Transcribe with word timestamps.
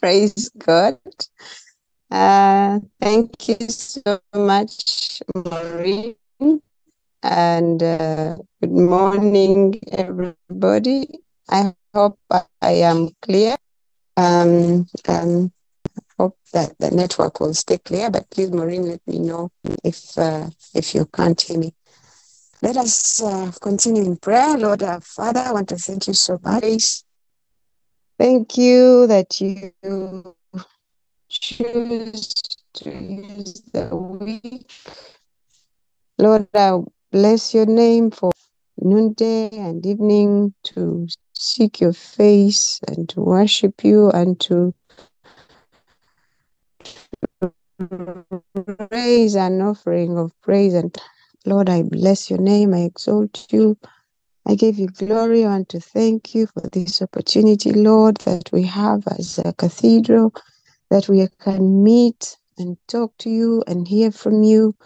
Praise 0.00 0.50
God. 0.58 0.98
Uh, 2.10 2.80
thank 3.00 3.48
you 3.48 3.68
so 3.68 4.20
much, 4.34 5.22
Maureen. 5.34 6.16
And 7.22 7.82
uh, 7.82 8.36
good 8.60 8.70
morning, 8.72 9.80
everybody. 9.92 11.08
I 11.50 11.74
hope 11.94 12.18
I 12.30 12.70
am 12.70 13.10
clear. 13.22 13.56
Um, 14.16 14.86
um, 15.08 15.52
hope 16.18 16.38
that 16.52 16.74
the 16.78 16.90
network 16.90 17.40
will 17.40 17.54
stay 17.54 17.78
clear, 17.78 18.10
but 18.10 18.30
please, 18.30 18.50
Maureen, 18.50 18.88
let 18.88 19.00
me 19.06 19.18
know 19.18 19.50
if 19.84 20.16
uh, 20.18 20.48
if 20.74 20.94
you 20.94 21.06
can't 21.06 21.40
hear 21.40 21.58
me. 21.58 21.74
Let 22.62 22.76
us 22.76 23.22
uh, 23.22 23.52
continue 23.60 24.04
in 24.04 24.16
prayer. 24.16 24.56
Lord 24.58 24.82
our 24.82 25.00
Father, 25.00 25.40
I 25.40 25.52
want 25.52 25.68
to 25.70 25.76
thank 25.76 26.06
you 26.08 26.14
so 26.14 26.40
much. 26.42 27.02
Thank 28.18 28.56
you 28.56 29.06
that 29.08 29.40
you 29.42 29.72
choose 31.28 32.32
to 32.74 32.90
use 32.90 33.62
the 33.72 33.94
week. 33.94 34.70
Lord, 36.18 36.48
I 36.54 36.78
bless 37.12 37.54
your 37.54 37.66
name 37.66 38.10
for 38.10 38.32
noonday 38.78 39.50
and 39.52 39.84
evening 39.84 40.54
to 40.64 41.08
seek 41.34 41.80
your 41.80 41.92
face 41.92 42.80
and 42.88 43.08
to 43.10 43.20
worship 43.20 43.84
you 43.84 44.10
and 44.10 44.40
to 44.40 44.74
raise 48.90 49.34
an 49.36 49.60
offering 49.60 50.16
of 50.16 50.32
praise. 50.40 50.74
And 50.74 50.96
Lord, 51.44 51.68
I 51.68 51.82
bless 51.82 52.30
your 52.30 52.40
name. 52.40 52.72
I 52.74 52.80
exalt 52.84 53.46
you. 53.52 53.76
I 54.48 54.54
give 54.54 54.78
you 54.78 54.86
glory. 54.86 55.44
I 55.44 55.48
want 55.48 55.68
to 55.70 55.80
thank 55.80 56.32
you 56.32 56.46
for 56.46 56.68
this 56.70 57.02
opportunity, 57.02 57.72
Lord, 57.72 58.18
that 58.18 58.48
we 58.52 58.62
have 58.62 59.02
as 59.18 59.38
a 59.38 59.52
cathedral, 59.52 60.32
that 60.90 61.08
we 61.08 61.26
can 61.40 61.82
meet 61.82 62.36
and 62.56 62.76
talk 62.86 63.12
to 63.18 63.30
you 63.30 63.64
and 63.66 63.88
hear 63.88 64.12
from 64.12 64.44
you. 64.44 64.76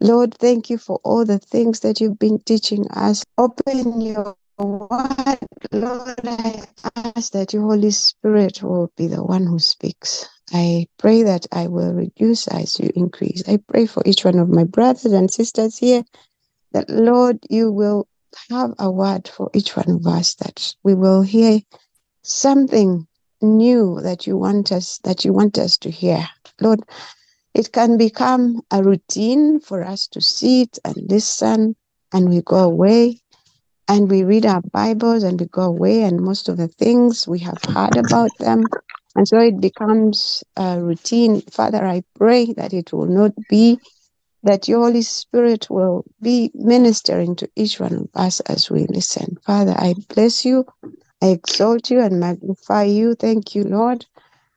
Lord, 0.00 0.34
thank 0.34 0.70
you 0.70 0.76
for 0.76 0.98
all 1.04 1.24
the 1.24 1.38
things 1.38 1.80
that 1.80 2.00
you've 2.00 2.18
been 2.18 2.40
teaching 2.40 2.84
us. 2.90 3.24
Open 3.38 4.00
your 4.00 4.36
word, 4.58 5.38
Lord. 5.70 6.18
I 6.24 6.66
ask 7.14 7.32
that 7.32 7.52
your 7.52 7.62
Holy 7.62 7.92
Spirit 7.92 8.60
will 8.60 8.90
be 8.96 9.06
the 9.06 9.22
one 9.22 9.46
who 9.46 9.60
speaks. 9.60 10.28
I 10.52 10.86
pray 10.98 11.22
that 11.22 11.46
I 11.52 11.68
will 11.68 11.92
reduce 11.92 12.48
as 12.48 12.78
you 12.80 12.90
increase. 12.96 13.42
I 13.48 13.58
pray 13.68 13.86
for 13.86 14.02
each 14.04 14.24
one 14.24 14.38
of 14.38 14.48
my 14.48 14.64
brothers 14.64 15.12
and 15.12 15.30
sisters 15.30 15.78
here 15.78 16.02
that, 16.72 16.90
Lord, 16.90 17.38
you 17.48 17.70
will 17.70 18.08
have 18.50 18.74
a 18.78 18.90
word 18.90 19.28
for 19.28 19.50
each 19.54 19.76
one 19.76 19.90
of 19.90 20.06
us, 20.06 20.34
that 20.36 20.74
we 20.82 20.94
will 20.94 21.22
hear 21.22 21.60
something 22.22 23.06
new 23.42 24.00
that 24.02 24.26
you 24.26 24.36
want 24.36 24.72
us 24.72 24.98
that 25.04 25.24
you 25.24 25.32
want 25.32 25.58
us 25.58 25.76
to 25.78 25.90
hear. 25.90 26.26
Lord, 26.60 26.80
it 27.54 27.72
can 27.72 27.96
become 27.96 28.62
a 28.70 28.82
routine 28.82 29.60
for 29.60 29.82
us 29.82 30.08
to 30.08 30.20
sit 30.20 30.78
and 30.84 30.96
listen 31.08 31.76
and 32.12 32.28
we 32.28 32.42
go 32.42 32.58
away 32.58 33.20
and 33.88 34.10
we 34.10 34.24
read 34.24 34.46
our 34.46 34.62
Bibles 34.72 35.22
and 35.22 35.40
we 35.40 35.46
go 35.46 35.62
away 35.62 36.02
and 36.02 36.20
most 36.20 36.48
of 36.48 36.56
the 36.56 36.68
things 36.68 37.28
we 37.28 37.38
have 37.40 37.62
heard 37.64 37.96
about 37.96 38.36
them. 38.38 38.68
And 39.14 39.26
so 39.26 39.38
it 39.38 39.60
becomes 39.60 40.44
a 40.56 40.80
routine. 40.80 41.40
Father, 41.42 41.84
I 41.84 42.02
pray 42.18 42.52
that 42.54 42.74
it 42.74 42.92
will 42.92 43.06
not 43.06 43.32
be 43.48 43.78
that 44.46 44.68
your 44.68 44.80
Holy 44.80 45.02
Spirit 45.02 45.68
will 45.70 46.04
be 46.22 46.50
ministering 46.54 47.36
to 47.36 47.50
each 47.56 47.80
one 47.80 47.94
of 47.94 48.08
us 48.14 48.40
as 48.40 48.70
we 48.70 48.86
listen. 48.88 49.36
Father, 49.44 49.74
I 49.76 49.94
bless 50.14 50.44
you. 50.44 50.66
I 51.22 51.28
exalt 51.28 51.90
you 51.90 52.00
and 52.00 52.20
magnify 52.20 52.84
you. 52.84 53.14
Thank 53.14 53.54
you, 53.54 53.64
Lord 53.64 54.06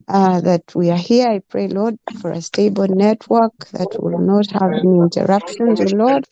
uh, 0.09 0.41
that 0.41 0.63
we 0.75 0.89
are 0.89 0.97
here. 0.97 1.27
I 1.29 1.39
pray, 1.49 1.67
Lord, 1.67 1.97
for 2.21 2.31
a 2.31 2.41
stable 2.41 2.87
network 2.87 3.53
that 3.73 3.89
will 4.01 4.17
not 4.17 4.51
have 4.51 4.71
any 4.83 4.97
interruptions. 4.99 5.79
Lord, 5.93 6.25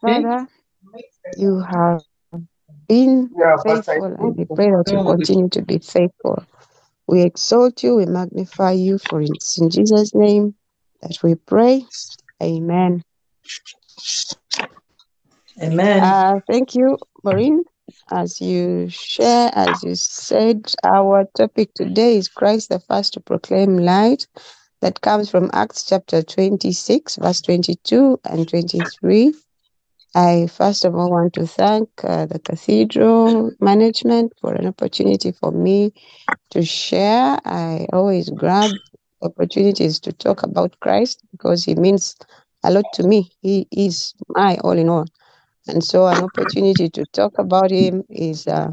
Father, 0.00 0.48
you 1.36 1.60
have 1.60 2.02
been 2.88 3.30
faithful, 3.64 4.04
and 4.04 4.36
we 4.36 4.44
pray 4.44 4.70
that 4.70 4.90
you 4.92 5.04
continue 5.04 5.48
to 5.50 5.62
be 5.62 5.78
faithful. 5.78 6.44
We 7.06 7.22
exalt 7.22 7.82
you, 7.82 7.96
we 7.96 8.06
magnify 8.06 8.72
you, 8.72 8.98
for 8.98 9.20
it's 9.22 9.60
in 9.60 9.70
Jesus' 9.70 10.14
name 10.14 10.54
that 11.02 11.16
we 11.22 11.36
pray. 11.36 11.84
Amen. 12.42 13.02
Amen. 15.62 16.02
Uh, 16.02 16.40
thank 16.46 16.74
you, 16.74 16.98
Maureen. 17.24 17.64
As 18.10 18.40
you 18.40 18.88
share, 18.88 19.50
as 19.54 19.82
you 19.82 19.94
said, 19.94 20.72
our 20.84 21.24
topic 21.36 21.74
today 21.74 22.16
is 22.16 22.28
Christ 22.28 22.68
the 22.68 22.78
first 22.80 23.14
to 23.14 23.20
proclaim 23.20 23.76
light. 23.78 24.26
That 24.80 25.00
comes 25.00 25.30
from 25.30 25.50
Acts 25.52 25.84
chapter 25.84 26.22
26, 26.22 27.16
verse 27.16 27.40
22 27.40 28.20
and 28.24 28.48
23. 28.48 29.34
I 30.14 30.46
first 30.48 30.84
of 30.84 30.94
all 30.94 31.10
want 31.10 31.34
to 31.34 31.46
thank 31.46 31.88
uh, 32.04 32.26
the 32.26 32.38
cathedral 32.38 33.52
management 33.60 34.32
for 34.40 34.54
an 34.54 34.66
opportunity 34.66 35.32
for 35.32 35.50
me 35.52 35.92
to 36.50 36.62
share. 36.64 37.38
I 37.44 37.86
always 37.92 38.30
grab 38.30 38.70
opportunities 39.22 39.98
to 40.00 40.12
talk 40.12 40.42
about 40.42 40.78
Christ 40.80 41.22
because 41.32 41.64
he 41.64 41.74
means 41.74 42.16
a 42.62 42.70
lot 42.70 42.84
to 42.94 43.02
me. 43.02 43.30
He 43.42 43.66
is 43.70 44.14
my 44.28 44.56
all 44.62 44.78
in 44.78 44.88
all. 44.88 45.06
And 45.68 45.82
so 45.82 46.06
an 46.06 46.22
opportunity 46.22 46.88
to 46.90 47.04
talk 47.06 47.38
about 47.38 47.70
him 47.70 48.04
is 48.08 48.46
uh, 48.46 48.70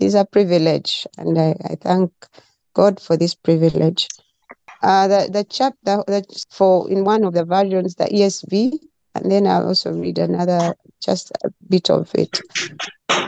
is 0.00 0.14
a 0.14 0.24
privilege, 0.24 1.06
and 1.18 1.38
I, 1.38 1.54
I 1.64 1.76
thank 1.80 2.10
God 2.74 3.00
for 3.00 3.16
this 3.16 3.34
privilege. 3.34 4.08
Uh, 4.82 5.06
the 5.06 5.28
the 5.30 5.44
chapter 5.44 6.02
that 6.08 6.26
for 6.50 6.90
in 6.90 7.04
one 7.04 7.24
of 7.24 7.34
the 7.34 7.44
versions, 7.44 7.94
the 7.94 8.06
ESV, 8.06 8.78
and 9.14 9.30
then 9.30 9.46
I'll 9.46 9.68
also 9.68 9.92
read 9.92 10.18
another 10.18 10.74
just 11.00 11.30
a 11.44 11.50
bit 11.68 11.90
of 11.90 12.10
it. 12.14 12.40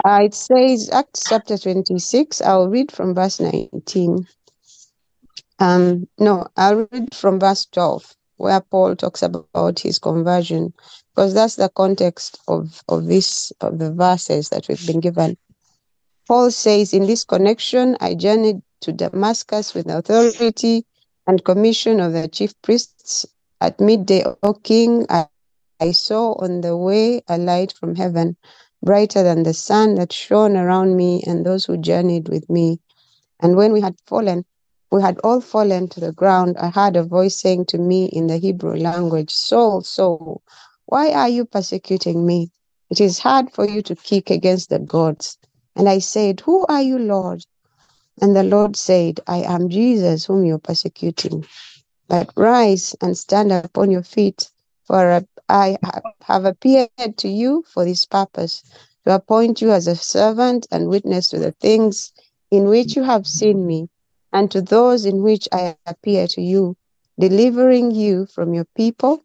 Uh, 0.04 0.22
it 0.24 0.34
says 0.34 0.90
Acts 0.92 1.28
chapter 1.28 1.56
twenty 1.56 1.98
six. 2.00 2.40
I'll 2.40 2.68
read 2.68 2.90
from 2.90 3.14
verse 3.14 3.38
nineteen. 3.38 4.26
Um, 5.58 6.08
no, 6.18 6.46
I'll 6.56 6.86
read 6.90 7.14
from 7.14 7.40
verse 7.40 7.66
twelve, 7.66 8.14
where 8.36 8.60
Paul 8.60 8.96
talks 8.96 9.22
about 9.22 9.78
his 9.78 9.98
conversion 9.98 10.72
because 11.14 11.34
that's 11.34 11.56
the 11.56 11.68
context 11.68 12.40
of, 12.48 12.82
of 12.88 13.06
this 13.06 13.52
of 13.60 13.78
the 13.78 13.92
verses 13.92 14.48
that 14.50 14.68
we've 14.68 14.86
been 14.86 15.00
given. 15.00 15.36
Paul 16.26 16.50
says, 16.50 16.92
In 16.94 17.06
this 17.06 17.24
connection, 17.24 17.96
I 18.00 18.14
journeyed 18.14 18.62
to 18.80 18.92
Damascus 18.92 19.74
with 19.74 19.88
authority 19.88 20.84
and 21.26 21.44
commission 21.44 22.00
of 22.00 22.12
the 22.12 22.28
chief 22.28 22.54
priests. 22.62 23.26
At 23.60 23.80
midday, 23.80 24.24
O 24.42 24.54
king, 24.54 25.06
I, 25.08 25.26
I 25.80 25.92
saw 25.92 26.32
on 26.34 26.60
the 26.62 26.76
way 26.76 27.22
a 27.28 27.38
light 27.38 27.72
from 27.72 27.94
heaven, 27.94 28.36
brighter 28.82 29.22
than 29.22 29.42
the 29.42 29.54
sun 29.54 29.94
that 29.96 30.12
shone 30.12 30.56
around 30.56 30.96
me 30.96 31.22
and 31.26 31.46
those 31.46 31.64
who 31.64 31.76
journeyed 31.76 32.28
with 32.28 32.48
me. 32.50 32.80
And 33.40 33.56
when 33.56 33.72
we 33.72 33.80
had 33.80 33.96
fallen, 34.06 34.44
we 34.90 35.02
had 35.02 35.18
all 35.24 35.40
fallen 35.40 35.88
to 35.88 36.00
the 36.00 36.12
ground. 36.12 36.56
I 36.58 36.68
heard 36.68 36.96
a 36.96 37.02
voice 37.02 37.36
saying 37.36 37.66
to 37.66 37.78
me 37.78 38.06
in 38.06 38.26
the 38.26 38.38
Hebrew 38.38 38.76
language, 38.76 39.32
Saul, 39.32 39.82
Saul, 39.82 40.42
why 40.86 41.12
are 41.12 41.28
you 41.28 41.44
persecuting 41.44 42.26
me? 42.26 42.50
It 42.90 43.00
is 43.00 43.18
hard 43.18 43.50
for 43.50 43.66
you 43.68 43.82
to 43.82 43.96
kick 43.96 44.30
against 44.30 44.70
the 44.70 44.78
gods. 44.78 45.38
And 45.74 45.88
I 45.88 45.98
said, 45.98 46.40
Who 46.40 46.64
are 46.66 46.82
you, 46.82 46.98
Lord? 46.98 47.44
And 48.20 48.36
the 48.36 48.44
Lord 48.44 48.76
said, 48.76 49.20
I 49.26 49.38
am 49.38 49.68
Jesus 49.68 50.26
whom 50.26 50.44
you're 50.44 50.58
persecuting. 50.58 51.44
But 52.06 52.30
rise 52.36 52.94
and 53.00 53.16
stand 53.18 53.50
upon 53.50 53.90
your 53.90 54.02
feet, 54.02 54.50
for 54.84 55.24
I 55.48 55.78
have 56.22 56.44
appeared 56.44 56.90
to 57.16 57.28
you 57.28 57.64
for 57.66 57.84
this 57.84 58.04
purpose, 58.04 58.62
to 59.04 59.14
appoint 59.14 59.60
you 59.60 59.72
as 59.72 59.86
a 59.86 59.96
servant 59.96 60.66
and 60.70 60.88
witness 60.88 61.28
to 61.30 61.38
the 61.38 61.52
things 61.52 62.12
in 62.50 62.68
which 62.68 62.94
you 62.94 63.02
have 63.02 63.26
seen 63.26 63.66
me, 63.66 63.88
and 64.34 64.50
to 64.50 64.60
those 64.60 65.06
in 65.06 65.22
which 65.22 65.48
I 65.52 65.76
appear 65.86 66.26
to 66.26 66.42
you, 66.42 66.76
delivering 67.18 67.92
you 67.92 68.26
from 68.26 68.52
your 68.52 68.66
people 68.76 69.24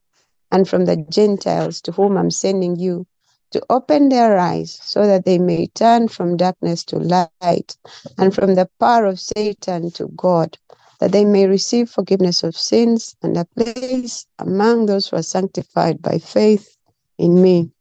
and 0.52 0.70
from 0.70 0.86
the 0.86 0.98
Gentiles 0.98 1.82
to 1.82 1.92
whom 1.92 2.16
I'm 2.16 2.30
sending 2.30 2.76
you, 2.78 3.08
to 3.52 3.66
open 3.72 4.10
their 4.10 4.38
eyes 4.38 4.80
so 4.84 5.08
that 5.08 5.26
they 5.26 5.40
may 5.40 5.66
turn 5.74 6.08
from 6.08 6.38
darkness 6.38 6.84
to 6.86 6.98
light 6.98 7.76
and 8.20 8.36
from 8.36 8.54
the 8.54 8.70
power 8.80 9.08
of 9.08 9.20
Satan 9.20 9.90
to 9.92 10.08
God, 10.10 10.56
that 11.00 11.12
they 11.12 11.26
may 11.26 11.48
receive 11.48 11.90
forgiveness 11.90 12.44
of 12.44 12.56
sins 12.56 13.16
and 13.24 13.36
a 13.36 13.46
place 13.46 14.28
among 14.38 14.86
those 14.86 15.08
who 15.08 15.16
are 15.16 15.24
sanctified 15.24 16.00
by 16.04 16.20
faith 16.20 16.78
in 17.18 17.42
me. 17.42 17.72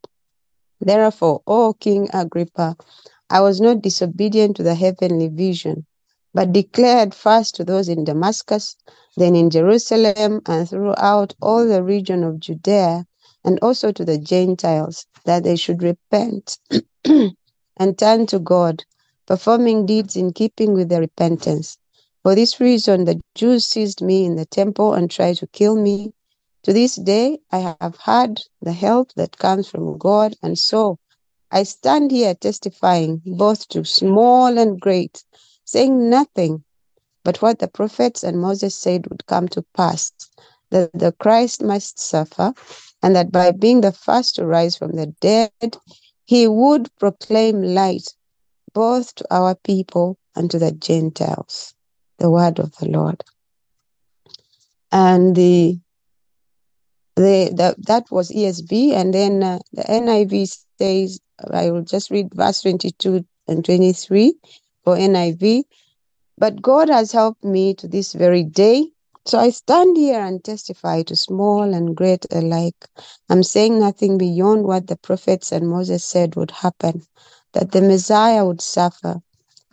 Therefore, 0.81 1.43
O 1.47 1.75
King 1.75 2.09
Agrippa, 2.15 2.75
I 3.29 3.41
was 3.43 3.61
not 3.61 3.83
disobedient 3.83 4.57
to 4.57 4.63
the 4.63 4.75
heavenly 4.75 5.29
vision, 5.29 5.85
but 6.35 6.53
declared 6.53 7.15
first 7.15 7.55
to 7.57 7.65
those 7.65 7.89
in 7.89 8.05
Damascus 8.05 8.77
then 9.19 9.35
in 9.35 9.51
Jerusalem 9.51 10.41
and 10.47 10.69
throughout 10.69 11.35
all 11.43 11.67
the 11.67 11.83
region 11.83 12.23
of 12.23 12.39
Judea, 12.39 13.05
and 13.45 13.59
also 13.61 13.91
to 13.91 14.05
the 14.05 14.19
Gentiles, 14.19 15.07
that 15.25 15.43
they 15.43 15.57
should 15.57 15.83
repent 15.83 16.59
and 17.05 17.99
turn 17.99 18.27
to 18.27 18.39
God, 18.39 18.85
performing 19.27 19.87
deeds 19.87 20.15
in 20.15 20.33
keeping 20.33 20.73
with 20.73 20.89
their 20.89 21.01
repentance. 21.01 21.79
For 22.23 22.35
this 22.35 22.61
reason, 22.61 23.05
the 23.05 23.21
Jews 23.35 23.67
seized 23.67 24.03
me 24.03 24.25
in 24.25 24.37
the 24.37 24.47
temple 24.47 24.95
and 24.95 25.11
tried 25.11 25.37
to 25.39 25.47
kill 25.49 25.77
me. 25.77 26.13
To 26.63 26.73
this 26.73 26.97
day, 26.97 27.39
I 27.51 27.75
have 27.81 27.97
had 28.01 28.41
the 28.61 28.73
help 28.73 29.13
that 29.15 29.39
comes 29.39 29.69
from 29.69 29.99
God, 29.99 30.37
and 30.43 30.59
so 30.59 30.99
I 31.51 31.63
stand 31.63 32.11
here 32.11 32.35
testifying 32.35 33.23
both 33.25 33.67
to 33.69 33.85
small 33.85 34.59
and 34.59 34.81
great, 34.81 35.25
saying 35.69 36.09
nothing 36.09 36.65
but 37.25 37.43
what 37.43 37.59
the 37.59 37.69
prophets 37.69 38.23
and 38.23 38.41
Moses 38.41 38.75
said 38.75 39.07
would 39.09 39.27
come 39.27 39.49
to 39.49 39.63
pass 39.77 40.13
that 40.71 40.91
the 40.95 41.13
Christ 41.13 41.63
must 41.63 41.99
suffer, 41.99 42.55
and 43.03 43.15
that 43.15 43.31
by 43.31 43.51
being 43.51 43.83
the 43.83 43.93
first 43.93 44.37
to 44.37 44.47
rise 44.47 44.77
from 44.77 44.93
the 44.93 45.07
dead, 45.21 45.77
he 46.25 46.49
would 46.49 46.89
proclaim 46.97 47.63
light 47.63 48.15
both 48.73 49.15
to 49.17 49.27
our 49.31 49.55
people 49.57 50.19
and 50.35 50.51
to 50.51 50.59
the 50.59 50.73
Gentiles 50.73 51.75
the 52.19 52.31
word 52.31 52.59
of 52.59 52.75
the 52.77 52.89
Lord. 52.89 53.23
And 54.91 55.37
the 55.37 55.79
the, 57.17 57.51
the 57.53 57.75
that 57.87 58.11
was 58.11 58.31
ESV, 58.31 58.93
and 58.93 59.13
then 59.13 59.43
uh, 59.43 59.59
the 59.73 59.83
NIV 59.83 60.57
says, 60.79 61.21
I 61.53 61.71
will 61.71 61.83
just 61.83 62.11
read 62.11 62.33
verse 62.33 62.63
22 62.63 63.27
and 63.49 63.65
23 63.65 64.35
for 64.89 64.97
NIV. 64.97 65.65
But 66.39 66.63
God 66.63 66.89
has 66.89 67.13
helped 67.13 67.45
me 67.45 67.75
to 67.75 67.87
this 67.87 68.15
very 68.15 68.43
day. 68.43 68.87
So 69.27 69.39
I 69.39 69.51
stand 69.51 69.99
here 69.99 70.19
and 70.19 70.43
testify 70.43 71.03
to 71.03 71.15
small 71.15 71.75
and 71.75 71.95
great 71.95 72.25
alike. 72.31 72.87
I'm 73.29 73.43
saying 73.43 73.79
nothing 73.79 74.17
beyond 74.17 74.65
what 74.65 74.87
the 74.87 74.97
prophets 74.97 75.53
and 75.53 75.69
Moses 75.69 76.03
said 76.03 76.37
would 76.37 76.51
happen, 76.51 77.03
that 77.53 77.73
the 77.73 77.83
Messiah 77.83 78.47
would 78.47 78.63
suffer, 78.63 79.21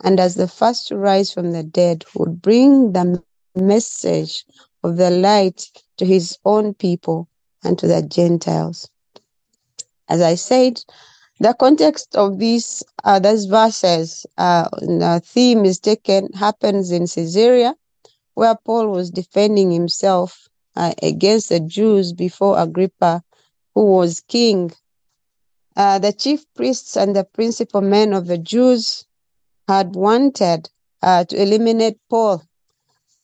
and 0.04 0.20
as 0.20 0.34
the 0.34 0.48
first 0.48 0.88
to 0.88 0.98
rise 0.98 1.32
from 1.32 1.52
the 1.52 1.62
dead 1.62 2.04
would 2.14 2.42
bring 2.42 2.92
the 2.92 3.22
message 3.54 4.44
of 4.84 4.98
the 4.98 5.08
light 5.08 5.70
to 5.96 6.04
his 6.04 6.36
own 6.44 6.74
people 6.74 7.26
and 7.64 7.78
to 7.78 7.86
the 7.86 8.02
Gentiles. 8.02 8.90
As 10.10 10.20
I 10.20 10.34
said, 10.34 10.84
the 11.38 11.54
context 11.54 12.16
of 12.16 12.38
these 12.38 12.82
uh, 13.04 13.18
these 13.18 13.44
verses, 13.46 14.26
uh, 14.38 14.68
the 14.80 15.20
theme 15.24 15.64
is 15.64 15.78
taken 15.78 16.32
happens 16.32 16.90
in 16.90 17.06
Caesarea, 17.06 17.74
where 18.34 18.56
Paul 18.64 18.88
was 18.88 19.10
defending 19.10 19.70
himself 19.70 20.48
uh, 20.76 20.94
against 21.02 21.48
the 21.50 21.60
Jews 21.60 22.12
before 22.12 22.58
Agrippa, 22.58 23.22
who 23.74 23.84
was 23.84 24.22
king. 24.28 24.72
Uh, 25.76 25.98
the 25.98 26.12
chief 26.12 26.44
priests 26.54 26.96
and 26.96 27.14
the 27.14 27.24
principal 27.24 27.82
men 27.82 28.14
of 28.14 28.26
the 28.26 28.38
Jews 28.38 29.04
had 29.68 29.94
wanted 29.94 30.70
uh, 31.02 31.24
to 31.24 31.42
eliminate 31.42 31.98
Paul 32.08 32.42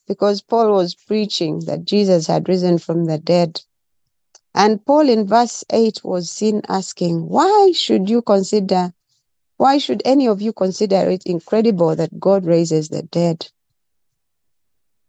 because 0.06 0.42
Paul 0.42 0.72
was 0.72 0.94
preaching 0.94 1.60
that 1.60 1.84
Jesus 1.84 2.26
had 2.26 2.48
risen 2.48 2.76
from 2.76 3.06
the 3.06 3.16
dead. 3.18 3.62
And 4.54 4.84
Paul 4.84 5.08
in 5.08 5.26
verse 5.26 5.64
8 5.70 6.04
was 6.04 6.30
seen 6.30 6.62
asking, 6.68 7.28
Why 7.28 7.72
should 7.72 8.10
you 8.10 8.20
consider, 8.22 8.92
why 9.56 9.78
should 9.78 10.02
any 10.04 10.28
of 10.28 10.42
you 10.42 10.52
consider 10.52 11.08
it 11.08 11.22
incredible 11.24 11.96
that 11.96 12.20
God 12.20 12.44
raises 12.44 12.90
the 12.90 13.02
dead? 13.02 13.48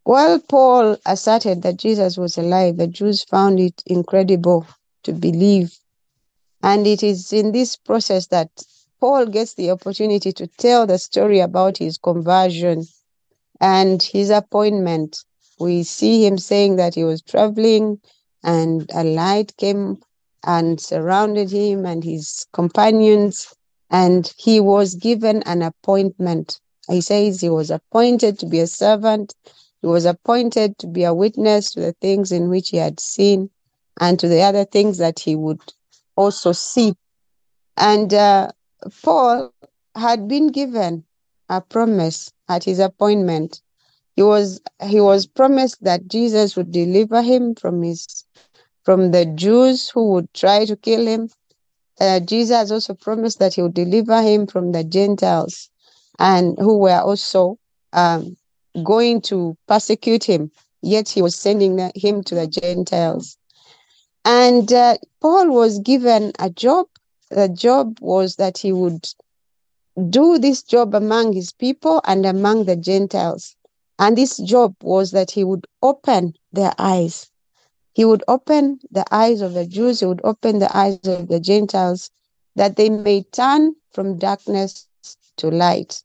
While 0.06 0.40
Paul 0.40 0.98
asserted 1.06 1.62
that 1.62 1.78
Jesus 1.78 2.18
was 2.18 2.38
alive, 2.38 2.78
the 2.78 2.88
Jews 2.88 3.24
found 3.24 3.60
it 3.60 3.84
incredible 3.86 4.66
to 5.04 5.14
believe. 5.14 5.78
And 6.62 6.88
it 6.88 7.04
is 7.04 7.34
in 7.34 7.52
this 7.52 7.76
process 7.76 8.28
that 8.28 8.50
Paul 9.00 9.26
gets 9.26 9.56
the 9.56 9.72
opportunity 9.72 10.32
to 10.34 10.48
tell 10.48 10.88
the 10.88 10.98
story 10.98 11.40
about 11.40 11.78
his 11.78 11.98
conversion 11.98 12.86
and 13.60 14.02
his 14.02 14.30
appointment. 14.30 15.24
We 15.60 15.84
see 15.84 16.26
him 16.26 16.38
saying 16.38 16.78
that 16.78 16.96
he 16.96 17.04
was 17.04 17.22
traveling 17.22 18.00
and 18.44 18.90
a 18.94 19.04
light 19.04 19.56
came 19.58 20.00
and 20.46 20.80
surrounded 20.80 21.52
him 21.52 21.86
and 21.86 22.04
his 22.04 22.46
companions, 22.54 23.54
and 23.90 24.34
he 24.38 24.60
was 24.60 24.96
given 24.96 25.42
an 25.44 25.62
appointment. 25.62 26.60
He 26.90 27.02
says 27.02 27.40
he 27.40 27.50
was 27.50 27.72
appointed 27.72 28.40
to 28.40 28.46
be 28.46 28.60
a 28.60 28.68
servant, 28.68 29.34
he 29.82 29.88
was 29.88 30.06
appointed 30.06 30.78
to 30.80 30.88
be 30.88 31.04
a 31.04 31.14
witness 31.14 31.72
to 31.72 31.82
the 31.82 31.94
things 32.02 32.32
in 32.32 32.50
which 32.50 32.70
he 32.70 32.78
had 32.78 33.00
seen 33.00 33.50
and 34.00 34.18
to 34.20 34.28
the 34.28 34.42
other 34.42 34.64
things 34.66 34.98
that 34.98 35.20
he 35.20 35.36
would 35.36 35.60
also 36.16 36.54
see. 36.54 36.96
And 37.76 38.14
uh, 38.14 38.52
Paul 39.04 39.54
had 39.96 40.28
been 40.28 40.48
given 40.48 41.04
a 41.50 41.60
promise 41.60 42.32
at 42.48 42.64
his 42.64 42.80
appointment. 42.80 43.62
He 44.16 44.24
was 44.24 44.62
he 44.86 45.02
was 45.02 45.26
promised 45.26 45.84
that 45.84 46.08
Jesus 46.08 46.56
would 46.56 46.72
deliver 46.72 47.22
him 47.22 47.56
from 47.56 47.82
his 47.82 48.26
from 48.84 49.12
the 49.12 49.26
Jews 49.26 49.90
who 49.90 50.12
would 50.12 50.34
try 50.34 50.66
to 50.66 50.76
kill 50.76 51.06
him. 51.08 51.30
Uh, 52.00 52.20
Jesus 52.20 52.72
also 52.72 52.94
promised 52.94 53.40
that 53.40 53.54
he 53.54 53.62
would 53.62 53.74
deliver 53.74 54.22
him 54.22 54.48
from 54.48 54.72
the 54.72 54.84
Gentiles 54.84 55.70
and 56.20 56.58
who 56.60 56.78
were 56.78 57.00
also 57.00 57.58
um, 57.94 58.36
going 58.84 59.22
to 59.22 59.58
persecute 59.68 60.24
him. 60.24 60.52
Yet 60.82 61.08
he 61.08 61.22
was 61.22 61.36
sending 61.36 61.78
him 61.96 62.24
to 62.24 62.36
the 62.36 62.48
Gentiles. 62.48 63.38
And 64.26 64.72
uh, 64.74 64.98
Paul 65.22 65.50
was 65.50 65.80
given 65.80 66.34
a 66.40 66.50
job 66.50 66.88
the 67.34 67.50
job 67.50 67.98
was 68.00 68.36
that 68.36 68.58
he 68.58 68.72
would 68.72 69.08
do 70.10 70.38
this 70.38 70.62
job 70.64 70.94
among 70.94 71.34
his 71.34 71.52
people 71.52 72.02
and 72.06 72.26
among 72.26 72.66
the 72.66 72.76
Gentiles. 72.76 73.56
And 74.04 74.18
this 74.18 74.36
job 74.36 74.76
was 74.82 75.12
that 75.12 75.32
he 75.32 75.46
would 75.46 75.66
open 75.82 76.34
their 76.52 76.74
eyes. 76.78 77.32
He 77.94 78.04
would 78.04 78.22
open 78.28 78.82
the 78.92 79.06
eyes 79.16 79.40
of 79.40 79.54
the 79.54 79.66
Jews, 79.66 80.02
he 80.02 80.06
would 80.06 80.20
open 80.26 80.60
the 80.60 80.76
eyes 80.78 81.00
of 81.06 81.30
the 81.30 81.40
Gentiles, 81.40 82.12
that 82.58 82.76
they 82.76 82.90
may 82.90 83.24
turn 83.24 83.76
from 83.94 84.18
darkness 84.18 84.90
to 85.38 85.50
light. 85.50 86.04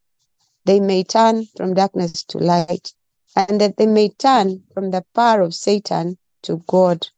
They 0.65 0.79
may 0.79 1.03
turn 1.03 1.47
from 1.57 1.75
darkness 1.75 2.23
to 2.27 2.39
light, 2.39 2.95
and 3.35 3.61
that 3.61 3.79
they 3.79 3.87
may 3.87 4.11
turn 4.11 4.63
from 4.73 4.93
the 4.93 5.05
power 5.13 5.41
of 5.41 5.53
Satan 5.53 6.19
to 6.43 6.63
God. 6.69 7.09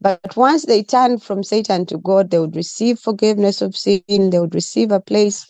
But 0.00 0.34
once 0.34 0.64
they 0.64 0.82
turned 0.82 1.22
from 1.22 1.44
Satan 1.44 1.84
to 1.86 1.98
God, 1.98 2.30
they 2.30 2.38
would 2.38 2.56
receive 2.56 3.00
forgiveness 3.00 3.60
of 3.60 3.76
sin. 3.76 4.00
They 4.08 4.40
would 4.40 4.54
receive 4.54 4.92
a 4.92 5.00
place 5.00 5.46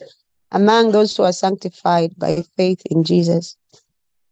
among 0.50 0.90
those 0.90 1.16
who 1.16 1.22
are 1.22 1.32
sanctified 1.32 2.18
by 2.18 2.42
faith 2.56 2.82
in 2.86 3.04
Jesus. 3.04 3.56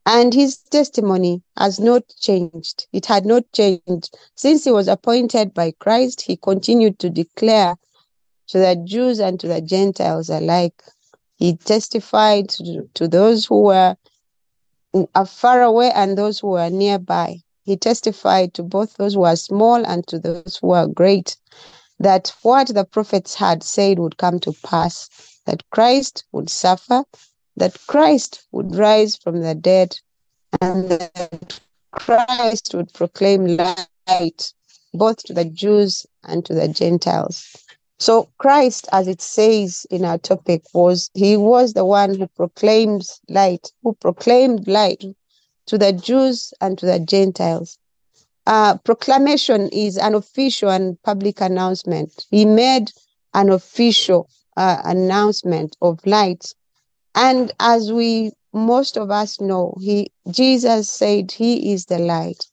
And 0.07 0.33
his 0.33 0.59
testimony 0.59 1.43
has 1.57 1.79
not 1.79 2.05
changed. 2.19 2.87
It 2.93 3.07
had 3.07 3.27
not 3.27 3.51
changed. 3.53 4.17
Since 4.37 4.65
he 4.65 4.71
was 4.71 4.89
appointed 4.89 5.53
by 5.53 5.73
Christ, 5.73 6.23
he 6.23 6.37
continued 6.37 6.99
to 7.01 7.11
declare 7.11 7.77
to 8.49 8.59
the 8.59 8.77
Jews 8.77 9.19
and 9.19 9.39
to 9.41 9.49
the 9.49 9.61
Gentiles 9.61 10.31
alike. 10.31 10.81
He 11.37 11.57
testified 11.57 12.49
to, 12.51 13.09
those 13.09 13.45
who 13.45 13.63
were 13.63 13.97
far 15.27 15.63
away 15.63 15.91
and 15.91 16.17
those 16.17 16.39
who 16.39 16.49
were 16.49 16.71
nearby 16.71 17.43
he 17.67 17.77
testified 17.77 18.55
to 18.55 18.63
both 18.63 18.95
those 18.95 19.15
who 19.15 19.25
are 19.25 19.35
small 19.35 19.85
and 19.85 20.07
to 20.07 20.21
those 20.21 20.59
who 20.63 20.71
are 20.71 20.87
great 20.87 21.37
that 21.99 22.33
what 22.43 22.69
the 22.69 22.85
prophets 22.85 23.35
had 23.35 23.65
said 23.65 23.99
would 23.99 24.19
come 24.19 24.39
to 24.39 24.53
pass 24.63 25.11
that 25.47 25.69
Christ 25.71 26.25
would 26.31 26.49
suffer, 26.49 27.05
that 27.57 27.79
Christ 27.87 28.47
would 28.53 28.75
rise 28.75 29.17
from 29.17 29.41
the 29.41 29.55
dead, 29.55 29.99
and 30.61 30.91
that 30.91 31.61
Christ 31.93 32.75
would 32.75 32.93
proclaim 32.93 33.57
light 33.57 34.53
both 34.95 35.23
to 35.25 35.35
the 35.35 35.45
Jews 35.45 36.07
and 36.25 36.45
to 36.45 36.55
the 36.55 36.69
Gentiles. 36.69 37.57
So 37.99 38.29
Christ, 38.39 38.89
as 38.93 39.09
it 39.09 39.23
says 39.23 39.87
in 39.91 40.05
our 40.05 40.19
topic, 40.19 40.63
was 40.75 41.11
he 41.15 41.37
was 41.37 41.73
the 41.73 41.85
one 41.85 42.15
who 42.15 42.27
proclaims 42.27 43.21
light, 43.29 43.73
who 43.83 43.95
proclaimed 43.95 44.69
light, 44.69 45.03
to 45.67 45.79
the 45.79 45.93
Jews 45.93 46.53
and 46.61 46.79
to 46.79 46.87
the 46.87 47.01
Gentiles. 47.01 47.79
Uh, 48.47 48.77
proclamation 48.79 49.69
is 49.71 49.97
an 49.97 50.15
official 50.15 50.71
and 50.71 51.03
public 51.03 51.41
announcement. 51.41 52.27
He 52.31 52.45
made 52.45 52.93
an 53.35 53.51
official 53.51 54.31
uh, 54.57 54.81
announcement 54.85 55.77
of 55.83 55.99
light. 56.07 56.55
And 57.17 57.51
as 57.59 57.91
we, 57.91 58.33
most 58.53 58.99
of 58.99 59.11
us 59.11 59.41
know, 59.41 59.75
he, 59.81 60.13
Jesus 60.31 60.91
said 60.91 61.33
he 61.33 61.73
is 61.73 61.87
the 61.87 61.99
light. 61.99 62.47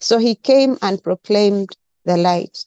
So 0.00 0.16
he 0.18 0.34
came 0.34 0.78
and 0.80 1.02
proclaimed 1.02 1.76
the 2.06 2.16
light. 2.16 2.64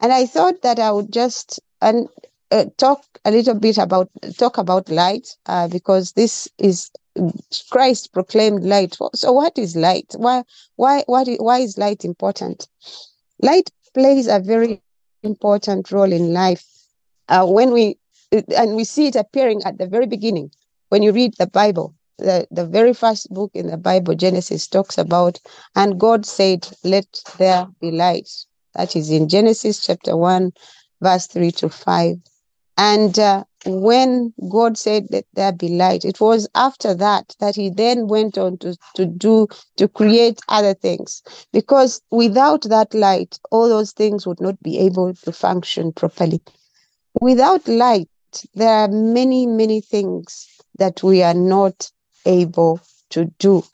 And 0.00 0.12
I 0.12 0.26
thought 0.26 0.60
that 0.62 0.78
I 0.78 0.92
would 0.92 1.10
just 1.10 1.58
and 1.80 2.08
uh, 2.50 2.66
talk 2.76 3.04
a 3.24 3.30
little 3.30 3.54
bit 3.54 3.78
about 3.78 4.10
talk 4.36 4.58
about 4.58 4.90
light 4.90 5.36
uh, 5.46 5.68
because 5.68 6.12
this 6.12 6.48
is 6.58 6.90
Christ 7.70 8.12
proclaimed 8.12 8.62
light. 8.62 8.96
So 9.14 9.32
what 9.32 9.58
is 9.58 9.74
light? 9.76 10.14
Why 10.16 10.44
why 10.76 11.04
why 11.06 11.24
why 11.24 11.58
is 11.60 11.78
light 11.78 12.04
important? 12.04 12.68
Light 13.42 13.70
plays 13.94 14.26
a 14.26 14.40
very 14.40 14.82
important 15.22 15.90
role 15.90 16.12
in 16.12 16.32
life. 16.34 16.64
Uh, 17.28 17.46
when 17.46 17.72
we 17.72 17.98
and 18.54 18.76
we 18.76 18.84
see 18.84 19.06
it 19.06 19.16
appearing 19.16 19.62
at 19.64 19.78
the 19.78 19.86
very 19.86 20.06
beginning 20.06 20.50
when 20.88 21.02
you 21.02 21.12
read 21.12 21.34
the 21.38 21.46
Bible. 21.46 21.94
the, 22.18 22.46
the 22.50 22.66
very 22.66 22.94
first 22.94 23.28
book 23.30 23.50
in 23.54 23.66
the 23.66 23.76
Bible, 23.76 24.14
Genesis, 24.14 24.66
talks 24.66 24.98
about, 24.98 25.38
and 25.74 26.00
God 26.00 26.24
said, 26.24 26.66
Let 26.82 27.06
there 27.38 27.66
be 27.80 27.90
light. 27.90 28.28
That 28.74 28.96
is 28.96 29.10
in 29.10 29.28
Genesis 29.28 29.84
chapter 29.84 30.16
1, 30.16 30.52
verse 31.02 31.26
3 31.26 31.50
to 31.52 31.68
5. 31.68 32.16
And 32.78 33.18
uh, 33.18 33.44
when 33.66 34.32
God 34.50 34.78
said, 34.78 35.06
Let 35.10 35.26
there 35.34 35.52
be 35.52 35.68
light, 35.68 36.04
it 36.04 36.20
was 36.20 36.48
after 36.54 36.94
that 36.94 37.34
that 37.40 37.54
he 37.54 37.70
then 37.70 38.06
went 38.06 38.38
on 38.38 38.58
to, 38.58 38.76
to 38.94 39.06
do, 39.06 39.48
to 39.76 39.88
create 39.88 40.40
other 40.48 40.74
things. 40.74 41.22
Because 41.52 42.00
without 42.10 42.62
that 42.62 42.94
light, 42.94 43.38
all 43.50 43.68
those 43.68 43.92
things 43.92 44.26
would 44.26 44.40
not 44.40 44.62
be 44.62 44.78
able 44.78 45.14
to 45.14 45.32
function 45.32 45.92
properly. 45.92 46.40
Without 47.20 47.66
light, 47.66 48.08
there 48.54 48.68
are 48.68 48.88
many, 48.88 49.46
many 49.46 49.80
things 49.80 50.55
that 50.78 51.02
we 51.02 51.22
are 51.22 51.34
not 51.34 51.90
able 52.24 52.80
to 53.10 53.26
do. 53.38 53.64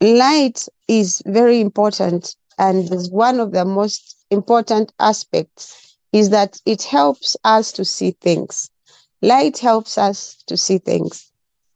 Light 0.00 0.66
is 0.88 1.22
very 1.26 1.60
important 1.60 2.34
and 2.58 2.92
is 2.92 3.10
one 3.10 3.40
of 3.40 3.52
the 3.52 3.64
most 3.64 4.24
important 4.30 4.92
aspects 4.98 5.96
is 6.12 6.30
that 6.30 6.60
it 6.66 6.82
helps 6.82 7.36
us 7.44 7.72
to 7.72 7.84
see 7.84 8.12
things. 8.20 8.70
Light 9.22 9.58
helps 9.58 9.96
us 9.98 10.36
to 10.46 10.56
see 10.56 10.78
things. 10.78 11.30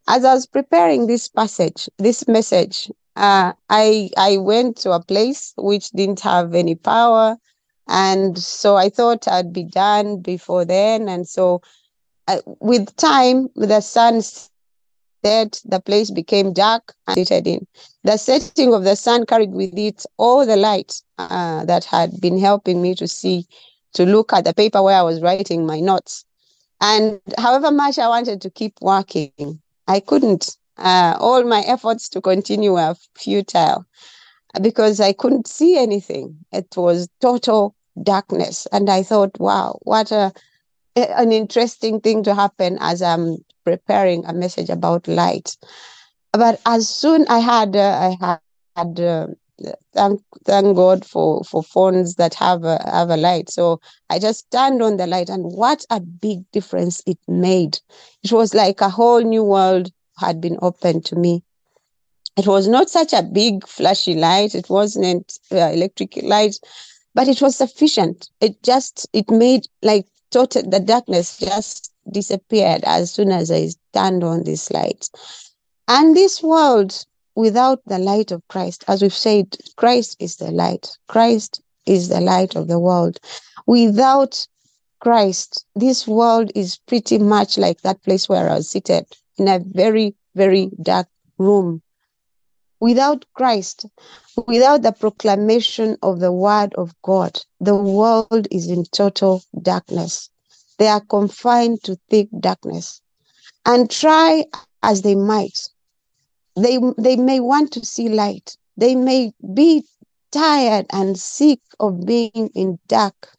As 0.08 0.24
I 0.24 0.34
was 0.34 0.46
preparing 0.46 1.06
this 1.06 1.28
passage, 1.28 1.88
this 1.98 2.28
message, 2.28 2.90
uh, 3.16 3.52
I 3.70 4.10
I 4.16 4.36
went 4.36 4.76
to 4.78 4.92
a 4.92 5.02
place 5.02 5.52
which 5.56 5.90
didn't 5.90 6.20
have 6.20 6.54
any 6.54 6.74
power, 6.74 7.36
and 7.88 8.38
so 8.38 8.76
I 8.76 8.88
thought 8.90 9.26
I'd 9.26 9.52
be 9.52 9.64
done 9.64 10.20
before 10.20 10.64
then. 10.64 11.08
And 11.08 11.26
so, 11.26 11.62
uh, 12.28 12.40
with 12.60 12.94
time, 12.96 13.48
the 13.56 13.80
sun 13.80 14.22
set, 14.22 15.60
the 15.64 15.80
place 15.80 16.10
became 16.10 16.52
dark 16.52 16.94
and 17.06 17.18
it 17.18 17.46
in. 17.46 17.66
The 18.04 18.16
setting 18.16 18.74
of 18.74 18.84
the 18.84 18.96
sun 18.96 19.26
carried 19.26 19.52
with 19.52 19.76
it 19.76 20.04
all 20.18 20.46
the 20.46 20.56
light 20.56 21.00
uh, 21.18 21.64
that 21.64 21.84
had 21.84 22.20
been 22.20 22.38
helping 22.38 22.82
me 22.82 22.94
to 22.96 23.08
see, 23.08 23.46
to 23.94 24.04
look 24.04 24.32
at 24.32 24.44
the 24.44 24.54
paper 24.54 24.82
where 24.82 24.98
I 24.98 25.02
was 25.02 25.22
writing 25.22 25.66
my 25.66 25.80
notes. 25.80 26.24
And 26.80 27.20
however 27.38 27.70
much 27.70 27.98
I 27.98 28.08
wanted 28.08 28.40
to 28.42 28.50
keep 28.50 28.74
working, 28.80 29.60
I 29.88 30.00
couldn't. 30.00 30.56
Uh, 30.78 31.16
all 31.18 31.42
my 31.44 31.60
efforts 31.62 32.08
to 32.10 32.20
continue 32.20 32.74
were 32.74 32.94
futile 33.14 33.86
because 34.60 35.00
I 35.00 35.12
couldn't 35.12 35.46
see 35.46 35.78
anything. 35.78 36.36
It 36.52 36.66
was 36.76 37.08
total 37.20 37.74
darkness. 38.02 38.66
And 38.72 38.90
I 38.90 39.02
thought, 39.02 39.38
wow, 39.40 39.78
what 39.82 40.12
a, 40.12 40.32
an 40.96 41.32
interesting 41.32 42.00
thing 42.00 42.22
to 42.24 42.34
happen 42.34 42.78
as 42.80 43.02
I'm 43.02 43.38
preparing 43.64 44.24
a 44.24 44.32
message 44.32 44.70
about 44.70 45.06
light. 45.08 45.56
But 46.32 46.60
as 46.66 46.88
soon 46.88 47.26
I 47.28 47.38
had, 47.38 47.76
uh, 47.76 48.16
I 48.20 48.38
had, 48.76 49.00
uh, 49.00 49.26
thank 49.94 50.20
thank 50.44 50.76
God 50.76 51.04
for 51.04 51.42
for 51.44 51.62
phones 51.62 52.16
that 52.16 52.34
have 52.34 52.64
a 52.64 52.78
have 52.90 53.10
a 53.10 53.16
light. 53.16 53.50
So 53.50 53.80
I 54.10 54.18
just 54.18 54.50
turned 54.50 54.82
on 54.82 54.96
the 54.96 55.06
light, 55.06 55.28
and 55.28 55.44
what 55.44 55.84
a 55.90 56.00
big 56.00 56.50
difference 56.52 57.02
it 57.06 57.18
made! 57.26 57.78
It 58.22 58.32
was 58.32 58.54
like 58.54 58.80
a 58.80 58.90
whole 58.90 59.22
new 59.22 59.44
world 59.44 59.90
had 60.18 60.40
been 60.40 60.58
opened 60.62 61.04
to 61.06 61.16
me. 61.16 61.42
It 62.36 62.46
was 62.46 62.68
not 62.68 62.90
such 62.90 63.14
a 63.14 63.22
big 63.22 63.66
flashy 63.66 64.14
light. 64.14 64.54
It 64.54 64.68
wasn't 64.68 65.38
uh, 65.50 65.56
electric 65.56 66.16
light, 66.22 66.56
but 67.14 67.28
it 67.28 67.40
was 67.40 67.56
sufficient. 67.56 68.28
It 68.40 68.62
just 68.62 69.08
it 69.14 69.30
made 69.30 69.66
like 69.82 70.06
total 70.30 70.68
the 70.68 70.80
darkness 70.80 71.38
just 71.38 71.92
disappeared 72.10 72.82
as 72.84 73.12
soon 73.12 73.32
as 73.32 73.50
I 73.50 73.70
turned 73.92 74.22
on 74.24 74.44
these 74.44 74.70
lights. 74.70 75.10
And 75.88 76.16
this 76.16 76.42
world 76.42 77.04
without 77.36 77.80
the 77.86 77.98
light 77.98 78.32
of 78.32 78.46
Christ, 78.48 78.84
as 78.88 79.02
we've 79.02 79.12
said, 79.12 79.56
Christ 79.76 80.16
is 80.18 80.36
the 80.36 80.50
light. 80.50 80.96
Christ 81.06 81.62
is 81.86 82.08
the 82.08 82.20
light 82.20 82.56
of 82.56 82.66
the 82.66 82.78
world. 82.78 83.20
Without 83.66 84.46
Christ, 85.00 85.66
this 85.76 86.08
world 86.08 86.50
is 86.54 86.78
pretty 86.78 87.18
much 87.18 87.58
like 87.58 87.82
that 87.82 88.02
place 88.02 88.28
where 88.28 88.48
I 88.48 88.54
was 88.54 88.70
seated 88.70 89.06
in 89.36 89.46
a 89.48 89.60
very, 89.60 90.14
very 90.34 90.70
dark 90.82 91.08
room. 91.38 91.82
Without 92.80 93.24
Christ, 93.34 93.86
without 94.46 94.82
the 94.82 94.92
proclamation 94.92 95.96
of 96.02 96.20
the 96.20 96.32
word 96.32 96.74
of 96.74 96.94
God, 97.02 97.40
the 97.60 97.74
world 97.74 98.48
is 98.50 98.68
in 98.68 98.84
total 98.84 99.42
darkness. 99.62 100.30
They 100.78 100.88
are 100.88 101.00
confined 101.00 101.82
to 101.84 101.98
thick 102.10 102.28
darkness. 102.38 103.00
And 103.64 103.90
try 103.90 104.44
as 104.82 105.02
they 105.02 105.14
might, 105.14 105.68
they, 106.54 106.78
they 106.98 107.16
may 107.16 107.40
want 107.40 107.72
to 107.72 107.84
see 107.84 108.08
light. 108.08 108.56
They 108.76 108.94
may 108.94 109.32
be 109.54 109.84
tired 110.30 110.86
and 110.92 111.18
sick 111.18 111.60
of 111.80 112.04
being 112.04 112.50
in 112.54 112.78
dark. 112.88 113.32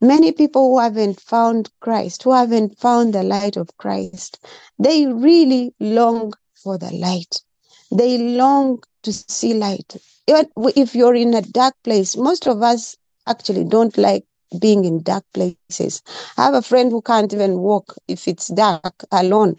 Many 0.00 0.30
people 0.30 0.70
who 0.70 0.78
haven't 0.78 1.20
found 1.20 1.70
Christ, 1.80 2.22
who 2.22 2.32
haven't 2.32 2.78
found 2.78 3.12
the 3.12 3.24
light 3.24 3.56
of 3.56 3.76
Christ, 3.76 4.46
they 4.78 5.06
really 5.06 5.74
long 5.80 6.32
for 6.54 6.78
the 6.78 6.92
light. 6.92 7.42
They 7.90 8.18
long 8.18 8.82
to 9.02 9.12
see 9.12 9.54
light. 9.54 9.96
If 10.26 10.94
you're 10.94 11.14
in 11.14 11.34
a 11.34 11.42
dark 11.42 11.74
place, 11.84 12.16
most 12.16 12.46
of 12.46 12.62
us 12.62 12.96
actually 13.26 13.64
don't 13.64 13.96
like 13.96 14.24
being 14.60 14.84
in 14.84 15.02
dark 15.02 15.24
places. 15.34 16.02
I 16.36 16.44
have 16.44 16.54
a 16.54 16.62
friend 16.62 16.90
who 16.90 17.02
can't 17.02 17.32
even 17.32 17.60
walk 17.60 17.94
if 18.08 18.28
it's 18.28 18.48
dark 18.48 19.04
alone, 19.10 19.56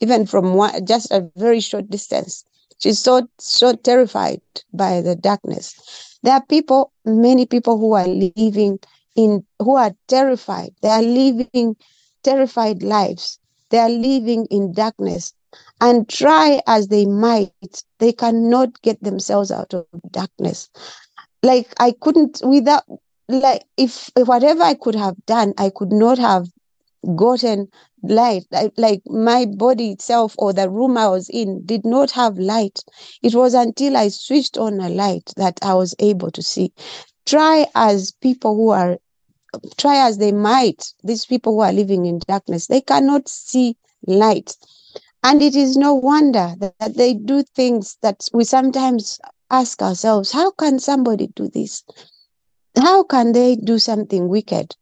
even 0.00 0.26
from 0.26 0.54
one, 0.54 0.84
just 0.86 1.10
a 1.10 1.30
very 1.36 1.60
short 1.60 1.88
distance. 1.90 2.44
She's 2.78 2.98
so 2.98 3.28
so 3.38 3.74
terrified 3.74 4.40
by 4.72 5.00
the 5.02 5.14
darkness. 5.14 6.18
There 6.22 6.34
are 6.34 6.44
people, 6.44 6.92
many 7.04 7.46
people 7.46 7.78
who 7.78 7.92
are 7.92 8.08
living 8.08 8.78
in 9.16 9.44
who 9.58 9.76
are 9.76 9.94
terrified. 10.08 10.74
They 10.82 10.88
are 10.88 11.02
living 11.02 11.76
terrified 12.22 12.82
lives. 12.82 13.38
They 13.70 13.78
are 13.78 13.90
living 13.90 14.46
in 14.50 14.72
darkness 14.72 15.32
and 15.80 16.08
try 16.08 16.60
as 16.66 16.88
they 16.88 17.06
might, 17.06 17.82
they 17.98 18.12
cannot 18.12 18.80
get 18.82 19.02
themselves 19.02 19.50
out 19.50 19.74
of 19.74 19.86
darkness. 20.10 20.68
Like 21.42 21.72
I 21.78 21.92
couldn't 22.00 22.40
without 22.44 22.84
like 23.28 23.64
if, 23.76 24.10
if 24.16 24.26
whatever 24.28 24.62
I 24.62 24.74
could 24.74 24.94
have 24.94 25.16
done, 25.26 25.54
I 25.56 25.70
could 25.74 25.92
not 25.92 26.18
have 26.18 26.48
gotten 27.16 27.68
light. 28.02 28.44
Like, 28.50 28.72
like 28.76 29.02
my 29.06 29.46
body 29.46 29.92
itself 29.92 30.34
or 30.38 30.52
the 30.52 30.68
room 30.68 30.96
I 30.96 31.08
was 31.08 31.28
in 31.30 31.64
did 31.64 31.84
not 31.84 32.10
have 32.12 32.38
light. 32.38 32.80
It 33.22 33.34
was 33.34 33.54
until 33.54 33.96
I 33.96 34.08
switched 34.08 34.58
on 34.58 34.80
a 34.80 34.88
light 34.88 35.32
that 35.36 35.58
I 35.62 35.74
was 35.74 35.94
able 35.98 36.30
to 36.32 36.42
see. 36.42 36.72
Try 37.26 37.66
as 37.74 38.12
people 38.20 38.56
who 38.56 38.70
are 38.70 38.98
try 39.76 40.06
as 40.06 40.18
they 40.18 40.32
might, 40.32 40.92
these 41.02 41.26
people 41.26 41.54
who 41.54 41.60
are 41.60 41.72
living 41.72 42.06
in 42.06 42.20
darkness, 42.20 42.66
they 42.66 42.80
cannot 42.80 43.28
see 43.28 43.76
light. 44.06 44.56
And 45.22 45.42
it 45.42 45.54
is 45.54 45.76
no 45.76 45.94
wonder 45.94 46.54
that, 46.58 46.96
they 46.96 47.14
do 47.14 47.42
things 47.42 47.98
that 48.02 48.28
we 48.32 48.44
sometimes 48.44 49.20
ask 49.50 49.82
ourselves, 49.82 50.32
how 50.32 50.50
can 50.52 50.78
somebody 50.78 51.28
do 51.34 51.48
this? 51.48 51.84
How 52.76 53.02
can 53.02 53.32
they 53.32 53.56
do 53.56 53.78
something 53.78 54.28
wicked? 54.28 54.74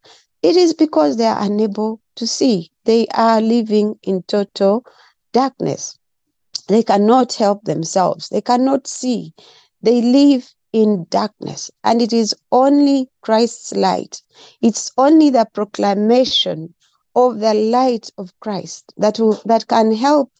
It 0.43 0.57
is 0.57 0.75
because 0.75 1.17
they 1.17 1.27
are 1.27 1.43
unable 1.43 2.01
to 2.17 2.27
see. 2.27 2.71
They 2.85 3.07
are 3.15 3.41
living 3.41 3.99
in 4.03 4.23
total 4.25 4.85
darkness. 5.33 5.99
They 6.69 6.83
cannot 6.83 7.33
help 7.33 7.65
themselves. 7.65 8.29
They 8.29 8.41
cannot 8.41 8.87
see. 8.87 9.33
They 9.83 10.03
live 10.03 10.53
in 10.73 11.07
darkness. 11.11 11.71
And 11.83 12.01
it 12.01 12.13
is 12.13 12.35
only 12.53 13.09
Christ's 13.23 13.73
light. 13.73 14.23
It's 14.61 14.93
only 14.99 15.31
the 15.31 15.47
proclamation 15.53 16.75
of 17.15 17.41
the 17.41 17.55
light 17.55 18.11
of 18.19 18.33
Christ 18.41 18.93
that 18.97 19.19
will, 19.19 19.41
that 19.45 19.67
can 19.69 19.93
help 19.95 20.31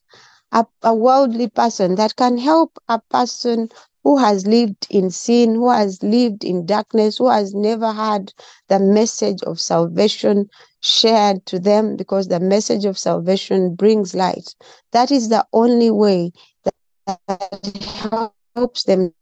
a, 0.53 0.67
a 0.83 0.95
worldly 0.95 1.49
person, 1.49 1.97
that 1.97 2.17
can 2.17 2.39
help 2.39 2.79
a 2.89 3.01
person 3.11 3.69
who 4.05 4.17
has 4.17 4.47
lived 4.47 4.87
in 4.91 5.11
sin, 5.11 5.55
who 5.55 5.71
has 5.71 6.03
lived 6.03 6.45
in 6.45 6.65
darkness, 6.65 7.19
who 7.19 7.29
has 7.29 7.55
never 7.55 7.93
had 7.93 8.33
the 8.69 8.79
message 8.79 9.43
of 9.43 9.61
salvation 9.61 10.49
shared 10.81 11.45
to 11.47 11.59
them 11.59 11.97
because 11.97 12.29
the 12.29 12.41
message 12.41 12.85
of 12.85 12.97
salvation 12.97 13.75
brings 13.75 14.15
light. 14.15 14.55
That 14.93 15.11
is 15.11 15.29
the 15.29 15.47
only 15.53 15.91
way 15.91 16.33
that 16.65 18.35
helps 18.55 18.85
them 18.85 19.13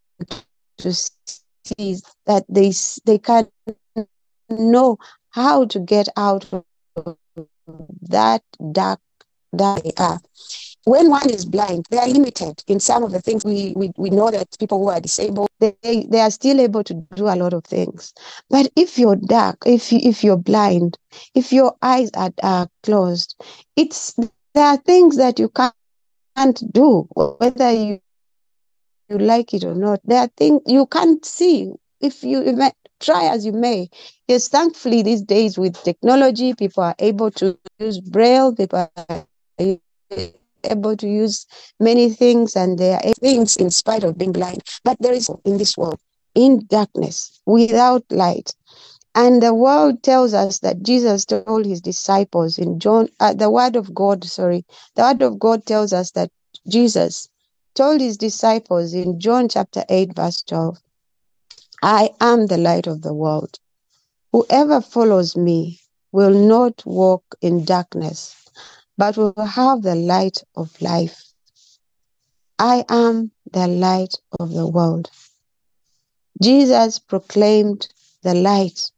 to 0.78 0.92
see 0.92 1.96
that 2.26 2.44
they, 2.48 2.72
they 3.04 3.18
can 3.18 3.48
know 4.48 4.98
how 5.30 5.64
to 5.64 5.80
get 5.80 6.08
out 6.16 6.46
of 6.52 6.64
that 8.08 8.42
dark 8.72 9.00
that 9.52 9.82
they 9.82 9.92
are. 9.98 10.20
When 10.84 11.10
one 11.10 11.30
is 11.30 11.44
blind, 11.44 11.86
they 11.90 11.98
are 11.98 12.06
limited 12.06 12.62
in 12.68 12.78
some 12.78 13.02
of 13.02 13.10
the 13.10 13.20
things. 13.20 13.44
We, 13.44 13.72
we, 13.74 13.90
we 13.96 14.10
know 14.10 14.30
that 14.30 14.56
people 14.58 14.78
who 14.78 14.88
are 14.88 15.00
disabled, 15.00 15.48
they, 15.58 15.74
they 15.82 16.20
are 16.20 16.30
still 16.30 16.60
able 16.60 16.84
to 16.84 16.94
do 17.14 17.24
a 17.24 17.34
lot 17.34 17.52
of 17.52 17.64
things. 17.64 18.14
But 18.50 18.70
if 18.76 18.96
you're 18.96 19.16
dark, 19.16 19.58
if, 19.66 19.92
you, 19.92 19.98
if 20.02 20.22
you're 20.22 20.36
blind, 20.36 20.96
if 21.34 21.52
your 21.52 21.74
eyes 21.82 22.10
are, 22.14 22.32
are 22.42 22.68
closed, 22.84 23.34
it's 23.74 24.14
there 24.54 24.64
are 24.64 24.76
things 24.76 25.16
that 25.16 25.38
you 25.38 25.50
can't 25.50 26.72
do, 26.72 27.08
whether 27.14 27.72
you, 27.72 28.00
you 29.08 29.18
like 29.18 29.54
it 29.54 29.64
or 29.64 29.74
not. 29.74 30.00
There 30.04 30.20
are 30.20 30.30
things 30.36 30.62
you 30.66 30.86
can't 30.86 31.24
see 31.24 31.72
if 32.00 32.22
you 32.22 32.42
try 33.00 33.26
as 33.26 33.44
you 33.44 33.52
may. 33.52 33.88
Yes, 34.28 34.48
thankfully 34.48 35.02
these 35.02 35.22
days 35.22 35.58
with 35.58 35.82
technology, 35.82 36.54
people 36.54 36.82
are 36.82 36.94
able 36.98 37.30
to 37.32 37.58
use 37.78 38.00
braille, 38.00 38.54
people 38.54 38.90
are 39.08 39.26
able 40.64 40.96
to 40.96 41.08
use 41.08 41.46
many 41.78 42.10
things 42.10 42.56
and 42.56 42.78
there 42.78 43.00
are 43.04 43.12
things 43.14 43.56
in 43.56 43.70
spite 43.70 44.04
of 44.04 44.18
being 44.18 44.32
blind. 44.32 44.62
But 44.84 44.96
there 45.00 45.12
is 45.12 45.30
in 45.44 45.58
this 45.58 45.76
world, 45.76 46.00
in 46.34 46.66
darkness, 46.66 47.40
without 47.46 48.04
light. 48.10 48.54
And 49.14 49.42
the 49.42 49.54
world 49.54 50.02
tells 50.02 50.34
us 50.34 50.58
that 50.58 50.82
Jesus 50.82 51.24
told 51.24 51.64
his 51.64 51.80
disciples 51.80 52.58
in 52.58 52.78
John, 52.78 53.08
uh, 53.18 53.32
the 53.32 53.48
word 53.48 53.74
of 53.74 53.94
God, 53.94 54.24
sorry, 54.24 54.66
the 54.94 55.02
word 55.04 55.22
of 55.22 55.38
God 55.38 55.64
tells 55.64 55.94
us 55.94 56.10
that 56.10 56.30
Jesus 56.68 57.28
told 57.74 58.00
his 58.00 58.18
disciples 58.18 58.92
in 58.92 59.18
John 59.18 59.48
chapter 59.48 59.84
8, 59.88 60.14
verse 60.14 60.42
12, 60.42 60.78
I 61.86 62.10
am 62.20 62.48
the 62.48 62.58
light 62.58 62.88
of 62.88 63.02
the 63.02 63.14
world. 63.14 63.60
Whoever 64.32 64.80
follows 64.80 65.36
me 65.36 65.78
will 66.10 66.34
not 66.34 66.84
walk 66.84 67.22
in 67.40 67.64
darkness, 67.64 68.34
but 68.98 69.16
will 69.16 69.34
have 69.36 69.82
the 69.82 69.94
light 69.94 70.42
of 70.56 70.82
life. 70.82 71.22
I 72.58 72.84
am 72.88 73.30
the 73.52 73.68
light 73.68 74.16
of 74.40 74.52
the 74.52 74.66
world. 74.66 75.10
Jesus 76.42 76.98
proclaimed 76.98 77.86
the 78.22 78.34
light 78.34 78.90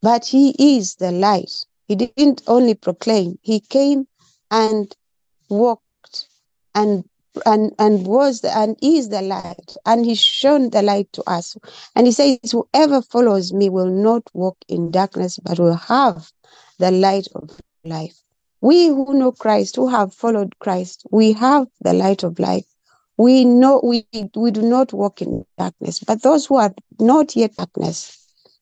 but 0.00 0.24
he 0.24 0.78
is 0.78 0.96
the 0.96 1.12
light. 1.12 1.50
He 1.86 1.96
didn't 1.96 2.42
only 2.46 2.74
proclaim, 2.74 3.38
he 3.42 3.60
came 3.60 4.06
and 4.50 4.94
walked 5.48 6.28
and 6.74 7.04
and 7.46 7.72
and 7.78 8.06
was 8.06 8.40
the, 8.40 8.56
and 8.56 8.76
is 8.82 9.08
the 9.08 9.22
light 9.22 9.76
and 9.86 10.04
he's 10.04 10.20
shown 10.20 10.70
the 10.70 10.82
light 10.82 11.12
to 11.12 11.22
us. 11.28 11.56
And 11.94 12.06
he 12.06 12.12
says 12.12 12.38
whoever 12.50 13.02
follows 13.02 13.52
me 13.52 13.68
will 13.68 13.90
not 13.90 14.22
walk 14.34 14.56
in 14.68 14.90
darkness 14.90 15.38
but 15.38 15.58
will 15.58 15.76
have 15.76 16.30
the 16.78 16.90
light 16.90 17.28
of 17.34 17.50
life. 17.84 18.22
We 18.60 18.88
who 18.88 19.14
know 19.14 19.32
christ 19.32 19.76
who 19.76 19.88
have 19.88 20.12
followed 20.14 20.58
christ 20.58 21.06
we 21.10 21.32
have 21.32 21.66
the 21.80 21.92
light 21.92 22.22
of 22.22 22.38
life. 22.38 22.66
We 23.16 23.44
know 23.44 23.80
we 23.82 24.06
we 24.36 24.50
do 24.50 24.62
not 24.62 24.92
walk 24.92 25.22
in 25.22 25.44
darkness 25.56 26.00
but 26.00 26.22
those 26.22 26.46
who 26.46 26.56
are 26.56 26.74
not 26.98 27.36
yet 27.36 27.56
darkness. 27.56 28.14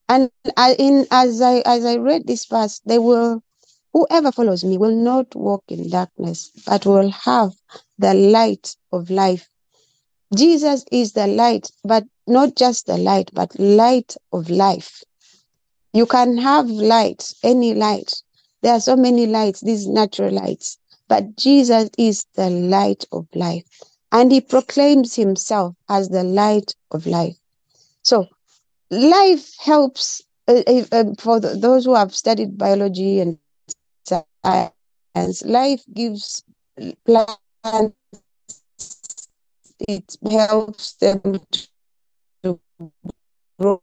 And 0.08 0.30
in 0.78 1.06
as 1.10 1.40
I 1.40 1.62
as 1.66 1.84
I 1.84 1.96
read 1.96 2.26
this 2.26 2.44
verse, 2.46 2.80
they 2.86 2.98
will 2.98 3.42
whoever 3.96 4.30
follows 4.30 4.62
me 4.62 4.76
will 4.76 4.94
not 4.94 5.34
walk 5.34 5.64
in 5.68 5.88
darkness, 5.88 6.50
but 6.66 6.84
will 6.84 7.10
have 7.10 7.52
the 7.98 8.14
light 8.14 8.76
of 8.92 9.10
life. 9.10 9.48
Jesus 10.34 10.84
is 10.90 11.12
the 11.12 11.26
light, 11.26 11.70
but 11.84 12.04
not 12.26 12.56
just 12.56 12.86
the 12.86 12.98
light, 12.98 13.30
but 13.32 13.58
light 13.58 14.16
of 14.32 14.50
life. 14.50 15.02
You 15.92 16.06
can 16.06 16.36
have 16.36 16.68
light, 16.68 17.32
any 17.42 17.74
light. 17.74 18.12
There 18.62 18.72
are 18.72 18.80
so 18.80 18.96
many 18.96 19.26
lights, 19.26 19.60
these 19.60 19.86
natural 19.86 20.32
lights, 20.32 20.78
but 21.08 21.36
Jesus 21.36 21.88
is 21.96 22.26
the 22.34 22.50
light 22.50 23.04
of 23.12 23.26
life. 23.34 23.64
And 24.12 24.32
he 24.32 24.40
proclaims 24.40 25.14
himself 25.14 25.74
as 25.88 26.08
the 26.08 26.22
light 26.22 26.74
of 26.90 27.06
life. 27.06 27.36
So 28.02 28.26
life 28.90 29.56
helps 29.58 30.22
uh, 30.48 30.62
uh, 30.92 31.04
for 31.18 31.40
the, 31.40 31.56
those 31.56 31.84
who 31.84 31.94
have 31.94 32.14
studied 32.14 32.58
biology 32.58 33.20
and 33.20 33.38
science. 34.04 35.44
Life 35.44 35.82
gives 35.92 36.44
plants, 37.70 37.96
it 39.80 40.16
helps 40.30 40.94
them 40.94 41.40
to 42.42 42.60
grow, 43.58 43.80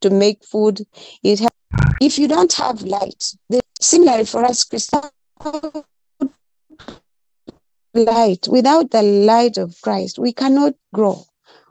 to 0.00 0.10
make 0.10 0.44
food. 0.44 0.86
It 1.22 1.40
helps. 1.40 1.54
If 2.00 2.18
you 2.18 2.28
don't 2.28 2.52
have 2.54 2.82
light, 2.82 3.32
similarly 3.80 4.24
for 4.24 4.44
us 4.44 4.64
Christians, 4.64 5.10
light 7.94 8.46
without 8.48 8.90
the 8.90 9.02
light 9.02 9.58
of 9.58 9.74
Christ, 9.82 10.18
we 10.18 10.32
cannot 10.32 10.74
grow 10.94 11.24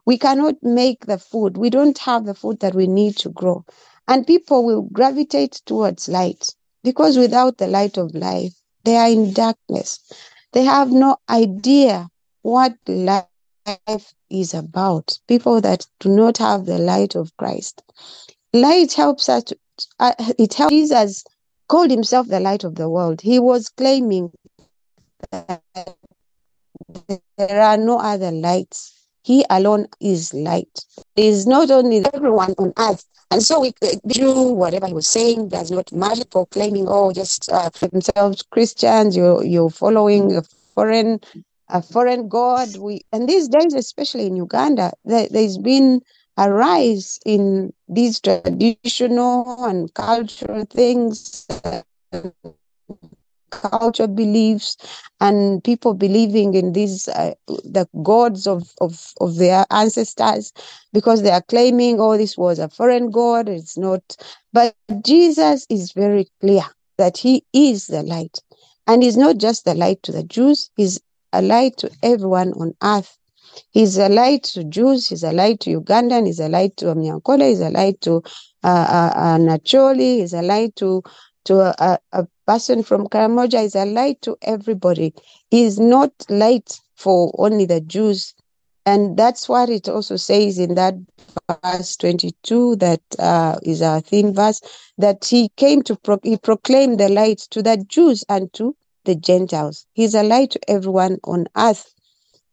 we 0.07 0.17
cannot 0.17 0.55
make 0.63 1.05
the 1.05 1.17
food. 1.17 1.57
We 1.57 1.69
don't 1.69 1.97
have 1.97 2.25
the 2.25 2.33
food 2.33 2.61
that 2.61 2.73
we 2.73 2.87
need 2.87 3.17
to 3.17 3.29
grow. 3.29 3.65
And 4.07 4.25
people 4.25 4.63
will 4.65 4.83
gravitate 4.83 5.61
towards 5.65 6.07
light 6.07 6.55
because 6.81 7.17
without 7.17 7.57
the 7.57 7.67
light 7.67 7.97
of 7.97 8.15
life, 8.15 8.53
they 8.85 8.95
are 8.95 9.09
in 9.09 9.33
darkness. 9.33 9.99
They 10.53 10.63
have 10.63 10.91
no 10.91 11.17
idea 11.29 12.09
what 12.41 12.73
life 12.87 13.25
is 14.29 14.53
about. 14.53 15.19
People 15.27 15.61
that 15.61 15.85
do 15.99 16.09
not 16.09 16.37
have 16.37 16.65
the 16.65 16.77
light 16.77 17.15
of 17.15 17.35
Christ. 17.37 17.81
Light 18.53 18.93
helps 18.93 19.29
us, 19.29 19.43
to, 19.45 19.57
uh, 19.99 20.13
it 20.39 20.53
helps 20.53 20.71
Jesus 20.71 21.23
called 21.67 21.91
himself 21.91 22.27
the 22.27 22.39
light 22.39 22.63
of 22.63 22.75
the 22.75 22.89
world. 22.89 23.21
He 23.21 23.39
was 23.39 23.69
claiming 23.69 24.31
that 25.31 25.61
there 27.37 27.61
are 27.61 27.77
no 27.77 27.99
other 27.99 28.31
lights 28.31 28.93
he 29.23 29.45
alone 29.49 29.87
is 29.99 30.33
light. 30.33 30.85
He 31.15 31.27
is 31.27 31.45
not 31.45 31.69
only 31.69 32.05
everyone 32.13 32.55
on 32.57 32.71
earth. 32.77 33.05
And 33.29 33.43
so 33.43 33.59
we 33.59 33.73
do 34.07 34.41
whatever 34.53 34.87
he 34.87 34.93
was 34.93 35.07
saying 35.07 35.49
does 35.49 35.69
not 35.69 35.91
matter 35.91 36.23
for 36.31 36.45
claiming, 36.47 36.85
oh, 36.87 37.11
just 37.11 37.51
uh, 37.51 37.69
themselves 37.69 38.41
Christians, 38.43 39.17
you're, 39.17 39.43
you're 39.43 39.69
following 39.69 40.35
a 40.37 40.43
foreign 40.73 41.19
a 41.69 41.81
foreign 41.81 42.29
god. 42.29 42.77
We 42.77 43.01
and 43.11 43.27
these 43.27 43.47
days, 43.47 43.73
especially 43.73 44.27
in 44.27 44.35
Uganda, 44.35 44.93
there, 45.05 45.27
there's 45.29 45.57
been 45.57 46.01
a 46.37 46.51
rise 46.51 47.19
in 47.25 47.73
these 47.87 48.21
traditional 48.21 49.65
and 49.65 49.93
cultural 49.93 50.65
things. 50.65 51.47
Culture 53.49 54.07
beliefs 54.07 54.77
and 55.19 55.63
people 55.63 55.93
believing 55.93 56.53
in 56.53 56.73
these 56.73 57.07
uh, 57.07 57.33
the 57.47 57.87
gods 58.03 58.47
of, 58.47 58.73
of 58.81 59.13
of 59.21 59.37
their 59.37 59.65
ancestors 59.71 60.53
because 60.93 61.21
they 61.21 61.31
are 61.31 61.41
claiming 61.43 61.99
oh 61.99 62.17
this 62.17 62.37
was 62.37 62.59
a 62.59 62.69
foreign 62.69 63.09
god 63.09 63.49
it's 63.49 63.77
not 63.77 64.01
but 64.53 64.75
jesus 65.03 65.65
is 65.69 65.91
very 65.93 66.27
clear 66.41 66.63
that 66.97 67.17
he 67.17 67.43
is 67.53 67.87
the 67.87 68.03
light 68.03 68.41
and 68.85 69.01
he's 69.01 69.17
not 69.17 69.37
just 69.37 69.65
the 69.65 69.73
light 69.73 70.01
to 70.03 70.11
the 70.11 70.23
jews 70.23 70.69
he's 70.75 70.99
a 71.33 71.41
light 71.41 71.77
to 71.77 71.91
everyone 72.03 72.53
on 72.53 72.73
earth. 72.83 73.17
He's 73.71 73.97
a 73.97 74.09
light 74.09 74.43
to 74.55 74.63
Jews, 74.63 75.07
he's 75.07 75.23
a 75.23 75.31
light 75.31 75.59
to 75.61 75.81
Ugandan, 75.81 76.25
he's 76.25 76.39
a 76.39 76.49
light 76.49 76.77
to 76.77 76.89
a 76.89 76.95
Munyankole, 76.95 77.49
he's 77.49 77.59
a 77.59 77.69
light 77.69 78.01
to 78.01 78.23
uh, 78.63 78.67
uh, 78.67 79.13
uh, 79.15 79.35
an 79.35 79.47
Acholi, 79.47 80.19
he's 80.19 80.33
a 80.33 80.41
light 80.41 80.75
to 80.77 81.03
to 81.45 81.59
a, 81.59 81.97
a 82.11 82.27
person 82.47 82.81
from 82.81 83.07
Karamoja 83.07 83.63
is 83.63 83.75
a 83.75 83.85
light 83.85 84.21
to 84.21 84.37
everybody. 84.41 85.13
He 85.51 85.63
is 85.63 85.79
not 85.79 86.11
light 86.29 86.79
for 86.95 87.33
only 87.37 87.65
the 87.65 87.81
Jews. 87.81 88.33
And 88.85 89.17
that's 89.17 89.49
what 89.49 89.69
it 89.69 89.89
also 89.89 90.15
says 90.15 90.57
in 90.57 90.75
that 90.75 90.95
verse 91.61 91.97
22 91.97 92.77
that 92.77 93.01
uh, 93.19 93.57
is 93.63 93.81
our 93.81 93.99
theme 93.99 94.33
verse, 94.33 94.61
that 94.97 95.25
he 95.25 95.49
came 95.57 95.81
to 95.83 95.95
pro- 95.97 96.19
he 96.23 96.37
proclaim 96.37 96.95
the 96.95 97.09
light 97.09 97.39
to 97.51 97.61
the 97.61 97.83
Jews 97.87 98.23
and 98.29 98.51
to 98.53 98.75
the 99.03 99.15
Gentiles. 99.15 99.85
He's 99.93 100.15
a 100.15 100.23
light 100.23 100.51
to 100.51 100.69
everyone 100.69 101.17
on 101.25 101.47
earth. 101.57 101.93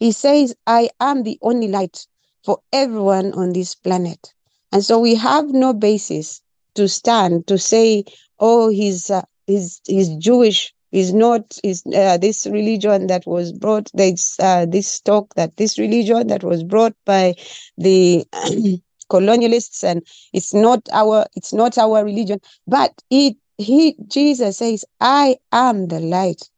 He 0.01 0.11
says, 0.11 0.55
I 0.67 0.91
am 1.01 1.23
the 1.23 1.39
only 1.41 1.69
light 1.69 2.07
for 2.45 2.59
everyone 2.73 3.33
on 3.35 3.53
this 3.53 3.75
planet. 3.75 4.35
And 4.73 4.85
so 4.85 4.99
we 4.99 5.15
have 5.15 5.49
no 5.51 5.73
basis 5.73 6.41
to 6.75 6.89
stand 6.89 7.47
to 7.47 7.59
say, 7.59 8.05
oh, 8.41 8.69
he's 8.69 9.09
uh, 9.09 9.23
he's 9.47 9.81
he's 9.87 10.15
Jewish. 10.17 10.75
He's 10.91 11.13
not 11.13 11.59
is 11.65 11.83
uh, 11.87 12.19
this 12.19 12.47
religion 12.47 13.09
that 13.09 13.27
was 13.27 13.53
brought. 13.53 13.91
There's 13.95 14.37
uh, 14.39 14.67
this 14.67 15.01
talk 15.01 15.35
that 15.35 15.57
this 15.57 15.79
religion 15.79 16.29
that 16.29 16.45
was 16.45 16.63
brought 16.63 16.95
by 17.05 17.35
the 17.77 18.25
colonialists, 19.11 19.83
and 19.83 20.07
it's 20.33 20.55
not 20.55 20.89
our 20.93 21.27
it's 21.35 21.53
not 21.53 21.79
our 21.79 22.05
religion. 22.05 22.41
But 22.67 22.93
it 23.11 23.37
he 23.59 23.97
Jesus 24.07 24.59
says, 24.59 24.85
"I 25.01 25.37
am 25.53 25.89
the 25.89 26.01
light. 26.01 26.49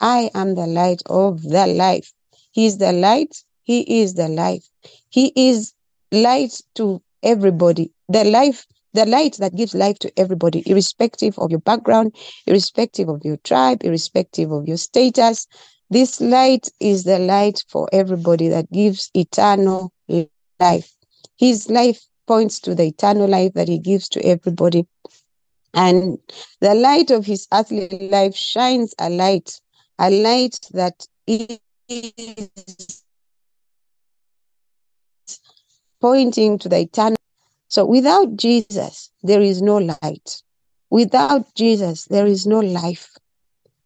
I 0.00 0.30
am 0.34 0.54
the 0.56 0.66
light 0.66 1.02
of 1.06 1.42
the 1.42 1.66
life. 1.66 2.12
He 2.50 2.66
is 2.66 2.78
the 2.78 2.92
light. 2.92 3.44
He 3.62 4.02
is 4.02 4.14
the 4.14 4.28
life. 4.28 4.68
He 5.10 5.32
is 5.36 5.74
light 6.12 6.60
to 6.74 7.02
everybody. 7.22 7.92
The 8.08 8.24
life 8.24 8.66
the 8.96 9.06
light 9.06 9.36
that 9.38 9.54
gives 9.54 9.74
life 9.74 9.98
to 10.00 10.12
everybody, 10.18 10.62
irrespective 10.66 11.38
of 11.38 11.50
your 11.50 11.60
background, 11.60 12.14
irrespective 12.46 13.08
of 13.08 13.24
your 13.24 13.36
tribe, 13.38 13.84
irrespective 13.84 14.50
of 14.50 14.66
your 14.66 14.76
status. 14.76 15.46
This 15.90 16.20
light 16.20 16.68
is 16.80 17.04
the 17.04 17.18
light 17.18 17.64
for 17.68 17.88
everybody 17.92 18.48
that 18.48 18.72
gives 18.72 19.10
eternal 19.14 19.92
life. 20.58 20.92
His 21.36 21.70
life 21.70 22.04
points 22.26 22.58
to 22.60 22.74
the 22.74 22.84
eternal 22.84 23.28
life 23.28 23.52
that 23.54 23.68
he 23.68 23.78
gives 23.78 24.08
to 24.10 24.24
everybody. 24.24 24.86
And 25.74 26.18
the 26.60 26.74
light 26.74 27.10
of 27.10 27.26
his 27.26 27.46
earthly 27.52 28.08
life 28.10 28.34
shines 28.34 28.94
a 28.98 29.10
light, 29.10 29.60
a 29.98 30.10
light 30.10 30.58
that 30.72 31.06
is 31.26 31.58
pointing 36.00 36.58
to 36.58 36.68
the 36.68 36.78
eternal. 36.80 37.16
So 37.68 37.84
without 37.84 38.36
Jesus, 38.36 39.10
there 39.22 39.40
is 39.40 39.60
no 39.62 39.78
light. 39.78 40.42
Without 40.90 41.54
Jesus, 41.54 42.04
there 42.04 42.26
is 42.26 42.46
no 42.46 42.60
life. 42.60 43.10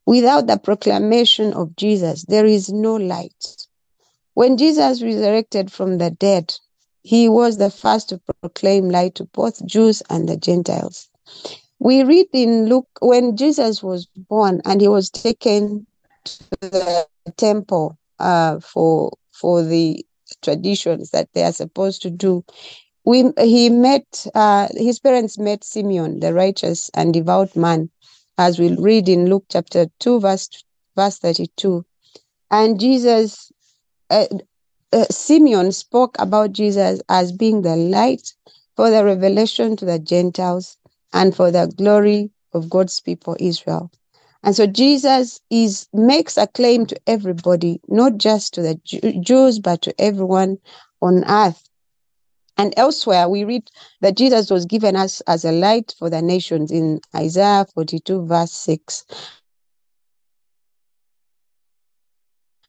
Without 0.06 0.46
the 0.46 0.58
proclamation 0.58 1.52
of 1.54 1.76
Jesus, 1.76 2.24
there 2.24 2.46
is 2.46 2.70
no 2.70 2.96
light. 2.96 3.66
When 4.34 4.56
Jesus 4.56 5.02
resurrected 5.02 5.72
from 5.72 5.98
the 5.98 6.10
dead, 6.10 6.54
he 7.02 7.28
was 7.28 7.56
the 7.56 7.70
first 7.70 8.10
to 8.10 8.20
proclaim 8.42 8.90
light 8.90 9.14
to 9.16 9.24
both 9.24 9.64
Jews 9.66 10.02
and 10.10 10.28
the 10.28 10.36
Gentiles. 10.36 11.08
We 11.78 12.02
read 12.02 12.26
in 12.32 12.66
Luke 12.66 12.88
when 13.00 13.36
Jesus 13.36 13.82
was 13.82 14.06
born 14.14 14.60
and 14.66 14.80
he 14.80 14.88
was 14.88 15.08
taken 15.08 15.86
to 16.24 16.44
the 16.60 17.06
temple 17.36 17.98
uh, 18.18 18.60
for 18.60 19.12
for 19.32 19.62
the 19.62 20.04
traditions 20.42 21.10
that 21.10 21.28
they 21.32 21.42
are 21.42 21.52
supposed 21.52 22.02
to 22.02 22.10
do. 22.10 22.44
We 23.04 23.32
he 23.38 23.70
met 23.70 24.26
uh, 24.34 24.68
his 24.76 24.98
parents 25.00 25.38
met 25.38 25.64
Simeon, 25.64 26.20
the 26.20 26.34
righteous 26.34 26.90
and 26.94 27.12
devout 27.14 27.56
man, 27.56 27.90
as 28.38 28.58
we 28.58 28.76
read 28.76 29.08
in 29.08 29.28
Luke 29.30 29.44
chapter 29.48 29.86
two, 29.98 30.20
verse 30.20 30.48
verse 30.96 31.18
thirty 31.18 31.46
two, 31.56 31.84
and 32.50 32.78
Jesus. 32.78 33.50
Uh, 34.10 34.26
uh, 34.92 35.04
Simeon 35.04 35.70
spoke 35.70 36.16
about 36.18 36.52
Jesus 36.52 37.00
as 37.08 37.30
being 37.30 37.62
the 37.62 37.76
light 37.76 38.34
for 38.74 38.90
the 38.90 39.04
revelation 39.04 39.76
to 39.76 39.84
the 39.84 40.00
Gentiles 40.00 40.76
and 41.12 41.34
for 41.34 41.52
the 41.52 41.72
glory 41.76 42.30
of 42.52 42.68
God's 42.68 43.00
people 43.00 43.36
Israel. 43.38 43.90
And 44.42 44.56
so 44.56 44.66
Jesus 44.66 45.40
is 45.50 45.86
makes 45.92 46.36
a 46.36 46.48
claim 46.48 46.86
to 46.86 47.00
everybody, 47.06 47.80
not 47.88 48.16
just 48.16 48.54
to 48.54 48.62
the 48.62 48.74
Jew- 48.84 49.20
Jews, 49.20 49.60
but 49.60 49.82
to 49.82 49.94
everyone 50.00 50.58
on 51.00 51.24
earth. 51.24 51.69
And 52.56 52.74
elsewhere, 52.76 53.28
we 53.28 53.44
read 53.44 53.70
that 54.00 54.16
Jesus 54.16 54.50
was 54.50 54.66
given 54.66 54.96
us 54.96 55.20
as 55.22 55.44
a 55.44 55.52
light 55.52 55.94
for 55.98 56.10
the 56.10 56.20
nations 56.20 56.70
in 56.70 57.00
Isaiah 57.16 57.66
42, 57.74 58.26
verse 58.26 58.52
6. 58.52 59.04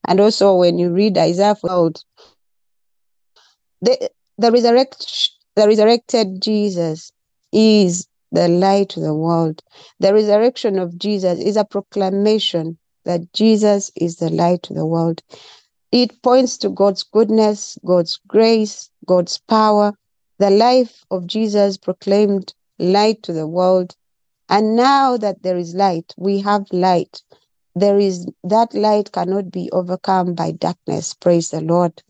And 0.07 0.19
also, 0.19 0.55
when 0.55 0.79
you 0.79 0.91
read 0.91 1.17
Isaiah 1.17 1.55
42, 1.55 2.01
the, 3.81 4.09
the, 4.37 4.51
resurrect, 4.51 5.31
the 5.55 5.67
resurrected 5.67 6.41
Jesus 6.41 7.11
is 7.51 8.07
the 8.31 8.47
light 8.47 8.89
to 8.89 8.99
the 8.99 9.13
world. 9.13 9.61
The 9.99 10.13
resurrection 10.13 10.79
of 10.79 10.97
Jesus 10.97 11.39
is 11.39 11.57
a 11.57 11.65
proclamation 11.65 12.77
that 13.05 13.33
Jesus 13.33 13.91
is 13.95 14.17
the 14.17 14.29
light 14.29 14.63
to 14.63 14.73
the 14.73 14.85
world. 14.85 15.21
It 15.91 16.21
points 16.21 16.57
to 16.59 16.69
God's 16.69 17.03
goodness, 17.03 17.77
God's 17.85 18.19
grace, 18.27 18.89
God's 19.05 19.37
power. 19.37 19.93
The 20.39 20.49
life 20.49 21.05
of 21.11 21.27
Jesus 21.27 21.77
proclaimed 21.77 22.53
light 22.79 23.23
to 23.23 23.33
the 23.33 23.47
world. 23.47 23.95
And 24.49 24.75
now 24.75 25.17
that 25.17 25.43
there 25.43 25.57
is 25.57 25.75
light, 25.75 26.13
we 26.17 26.39
have 26.41 26.65
light. 26.71 27.21
There 27.75 27.97
is 27.97 28.27
that 28.43 28.73
light 28.73 29.11
cannot 29.11 29.51
be 29.51 29.69
overcome 29.71 30.33
by 30.33 30.51
darkness. 30.51 31.13
Praise 31.13 31.51
the 31.51 31.61
Lord. 31.61 32.01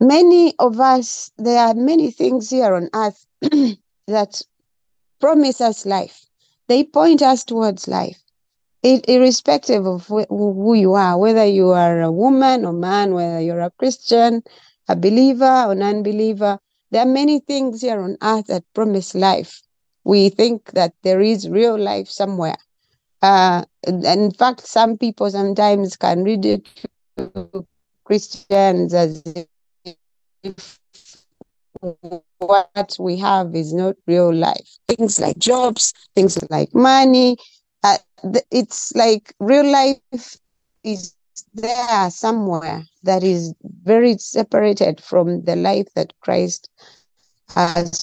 Many 0.00 0.54
of 0.58 0.80
us, 0.80 1.30
there 1.38 1.58
are 1.58 1.74
many 1.74 2.10
things 2.10 2.50
here 2.50 2.74
on 2.74 2.88
earth 2.94 3.26
that 4.06 4.42
promise 5.20 5.60
us 5.60 5.86
life. 5.86 6.26
They 6.68 6.84
point 6.84 7.22
us 7.22 7.44
towards 7.44 7.88
life, 7.88 8.22
it, 8.82 9.08
irrespective 9.08 9.86
of 9.86 10.06
wh- 10.06 10.28
who 10.28 10.74
you 10.74 10.94
are, 10.94 11.18
whether 11.18 11.44
you 11.44 11.70
are 11.70 12.00
a 12.00 12.12
woman 12.12 12.64
or 12.64 12.72
man, 12.72 13.14
whether 13.14 13.40
you're 13.40 13.60
a 13.60 13.70
Christian, 13.78 14.42
a 14.88 14.96
believer 14.96 15.64
or 15.66 15.74
non-believer. 15.74 16.58
There 16.90 17.02
are 17.02 17.06
many 17.06 17.40
things 17.40 17.80
here 17.82 18.00
on 18.00 18.16
earth 18.22 18.46
that 18.46 18.64
promise 18.74 19.14
life. 19.14 19.62
We 20.04 20.28
think 20.30 20.72
that 20.72 20.94
there 21.02 21.20
is 21.20 21.48
real 21.48 21.78
life 21.78 22.08
somewhere. 22.08 22.56
Uh, 23.22 23.64
in 23.86 24.30
fact, 24.32 24.66
some 24.66 24.96
people 24.98 25.30
sometimes 25.30 25.96
can 25.96 26.24
ridicule 26.24 27.66
Christians 28.04 28.94
as 28.94 29.22
if 29.22 30.78
what 32.38 32.96
we 32.98 33.16
have 33.18 33.54
is 33.54 33.72
not 33.72 33.96
real 34.06 34.32
life. 34.34 34.78
Things 34.88 35.20
like 35.20 35.38
jobs, 35.38 35.92
things 36.14 36.38
like 36.50 36.74
money. 36.74 37.36
Uh, 37.82 37.98
it's 38.50 38.94
like 38.94 39.34
real 39.40 39.66
life 39.70 40.00
is 40.82 41.14
there 41.54 42.10
somewhere 42.10 42.84
that 43.02 43.22
is 43.22 43.54
very 43.82 44.16
separated 44.18 45.00
from 45.00 45.44
the 45.44 45.56
life 45.56 45.88
that 45.94 46.12
Christ 46.20 46.70
has 47.48 48.00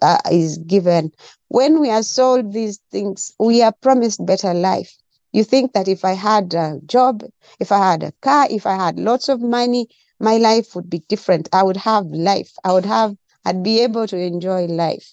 uh, 0.00 0.18
is 0.30 0.58
given. 0.58 1.12
When 1.48 1.80
we 1.80 1.90
are 1.90 2.02
sold 2.02 2.52
these 2.52 2.78
things, 2.90 3.34
we 3.38 3.62
are 3.62 3.72
promised 3.72 4.24
better 4.24 4.54
life. 4.54 4.96
You 5.32 5.44
think 5.44 5.72
that 5.72 5.88
if 5.88 6.04
I 6.04 6.12
had 6.12 6.54
a 6.54 6.80
job, 6.86 7.22
if 7.60 7.70
I 7.72 7.78
had 7.78 8.02
a 8.02 8.12
car, 8.22 8.46
if 8.50 8.66
I 8.66 8.76
had 8.76 8.98
lots 8.98 9.28
of 9.28 9.40
money, 9.40 9.88
my 10.20 10.36
life 10.36 10.74
would 10.74 10.88
be 10.88 11.00
different. 11.08 11.48
I 11.52 11.62
would 11.62 11.76
have 11.76 12.06
life. 12.06 12.52
I 12.64 12.72
would 12.72 12.86
have, 12.86 13.16
I'd 13.44 13.62
be 13.62 13.80
able 13.80 14.06
to 14.06 14.16
enjoy 14.16 14.66
life. 14.66 15.12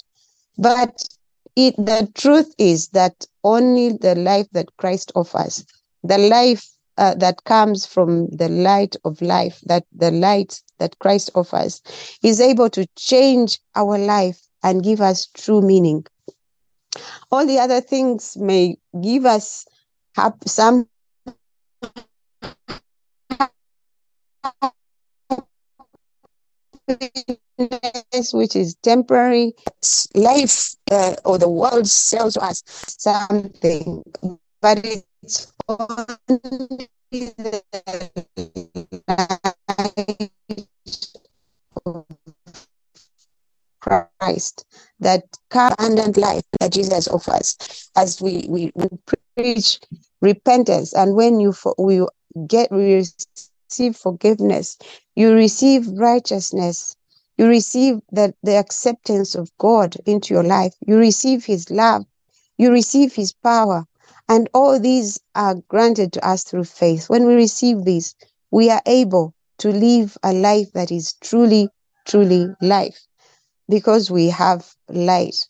But 0.57 1.03
it, 1.55 1.75
the 1.77 2.09
truth 2.15 2.53
is 2.57 2.89
that 2.89 3.25
only 3.43 3.93
the 3.93 4.15
life 4.15 4.47
that 4.51 4.75
Christ 4.77 5.11
offers, 5.15 5.65
the 6.03 6.17
life 6.17 6.65
uh, 6.97 7.15
that 7.15 7.43
comes 7.43 7.85
from 7.85 8.27
the 8.29 8.49
light 8.49 8.95
of 9.03 9.21
life, 9.21 9.61
that 9.65 9.85
the 9.91 10.11
light 10.11 10.61
that 10.79 10.97
Christ 10.99 11.29
offers, 11.35 11.81
is 12.23 12.39
able 12.39 12.69
to 12.71 12.87
change 12.97 13.59
our 13.75 13.97
life 13.97 14.41
and 14.63 14.83
give 14.83 15.01
us 15.01 15.27
true 15.33 15.61
meaning. 15.61 16.05
All 17.31 17.45
the 17.45 17.59
other 17.59 17.81
things 17.81 18.37
may 18.37 18.77
give 19.01 19.25
us 19.25 19.65
hap- 20.15 20.47
some 20.47 20.87
which 28.31 28.55
is 28.55 28.75
temporary. 28.83 29.53
Life 30.13 30.75
uh, 30.91 31.15
or 31.25 31.37
the 31.37 31.49
world 31.49 31.87
sells 31.87 32.37
us 32.37 32.63
something, 32.65 34.03
but 34.61 34.85
it's 34.85 35.51
Christ 43.81 44.65
that 44.99 45.23
abundant 45.51 46.17
life 46.17 46.43
that 46.59 46.73
Jesus 46.73 47.07
offers 47.07 47.89
as 47.95 48.21
we, 48.21 48.45
we, 48.47 48.71
we 48.75 48.87
preach 49.35 49.79
repentance 50.21 50.93
and 50.93 51.15
when 51.15 51.39
you 51.39 51.51
for, 51.51 51.73
we 51.77 52.05
get 52.47 52.71
we 52.71 53.03
receive 53.69 53.95
forgiveness 53.95 54.77
you 55.15 55.33
receive 55.33 55.87
righteousness 55.87 56.95
you 57.37 57.47
receive 57.47 57.99
the, 58.11 58.33
the 58.43 58.55
acceptance 58.55 59.33
of 59.35 59.49
God 59.57 59.95
into 60.05 60.33
your 60.33 60.43
life 60.43 60.75
you 60.85 60.97
receive 60.97 61.45
his 61.45 61.71
love 61.71 62.05
you 62.57 62.71
receive 62.71 63.13
his 63.13 63.33
power 63.33 63.85
and 64.27 64.49
all 64.53 64.79
these 64.79 65.19
are 65.35 65.55
granted 65.67 66.13
to 66.13 66.27
us 66.27 66.43
through 66.43 66.63
faith 66.63 67.09
when 67.09 67.25
we 67.25 67.35
receive 67.35 67.83
these 67.83 68.15
we 68.51 68.69
are 68.69 68.81
able 68.85 69.33
to 69.57 69.69
live 69.69 70.17
a 70.23 70.33
life 70.33 70.71
that 70.73 70.91
is 70.91 71.13
truly 71.21 71.69
truly 72.05 72.47
life 72.61 72.99
because 73.69 74.11
we 74.11 74.27
have 74.29 74.75
light. 74.89 75.47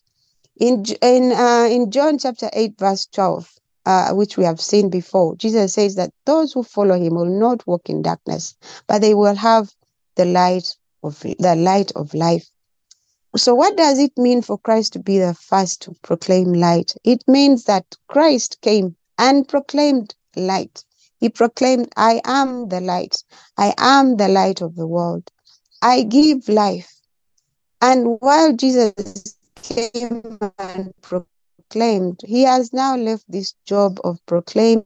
In 0.57 0.85
in 1.01 1.31
uh, 1.33 1.67
in 1.69 1.91
John 1.91 2.17
chapter 2.17 2.49
eight 2.53 2.77
verse 2.79 3.05
twelve, 3.07 3.51
uh, 3.85 4.13
which 4.13 4.37
we 4.37 4.45
have 4.45 4.61
seen 4.61 4.89
before, 4.89 5.35
Jesus 5.35 5.73
says 5.73 5.95
that 5.95 6.11
those 6.25 6.53
who 6.53 6.63
follow 6.63 6.97
Him 6.97 7.15
will 7.15 7.25
not 7.25 7.65
walk 7.67 7.89
in 7.89 8.01
darkness, 8.01 8.55
but 8.87 8.99
they 9.01 9.13
will 9.13 9.35
have 9.35 9.73
the 10.15 10.25
light 10.25 10.75
of 11.03 11.19
the 11.19 11.55
light 11.55 11.91
of 11.95 12.13
life. 12.13 12.49
So, 13.37 13.53
what 13.53 13.75
does 13.75 13.99
it 13.99 14.17
mean 14.17 14.41
for 14.41 14.57
Christ 14.57 14.93
to 14.93 14.99
be 14.99 15.19
the 15.19 15.33
first 15.33 15.81
to 15.81 15.95
proclaim 16.03 16.53
light? 16.53 16.93
It 17.03 17.21
means 17.27 17.65
that 17.65 17.83
Christ 18.07 18.61
came 18.61 18.95
and 19.17 19.45
proclaimed 19.45 20.15
light. 20.37 20.85
He 21.19 21.27
proclaimed, 21.27 21.91
"I 21.97 22.21
am 22.23 22.69
the 22.69 22.79
light. 22.79 23.23
I 23.57 23.73
am 23.77 24.15
the 24.15 24.29
light 24.29 24.61
of 24.61 24.75
the 24.75 24.87
world. 24.87 25.29
I 25.81 26.03
give 26.03 26.47
life." 26.47 27.01
And 27.81 28.17
while 28.21 28.53
Jesus 28.53 29.35
came 29.61 30.39
and 30.57 30.93
proclaimed, 31.01 32.21
he 32.25 32.43
has 32.43 32.71
now 32.71 32.95
left 32.95 33.25
this 33.27 33.53
job 33.65 33.99
of 34.05 34.17
proclaiming 34.27 34.85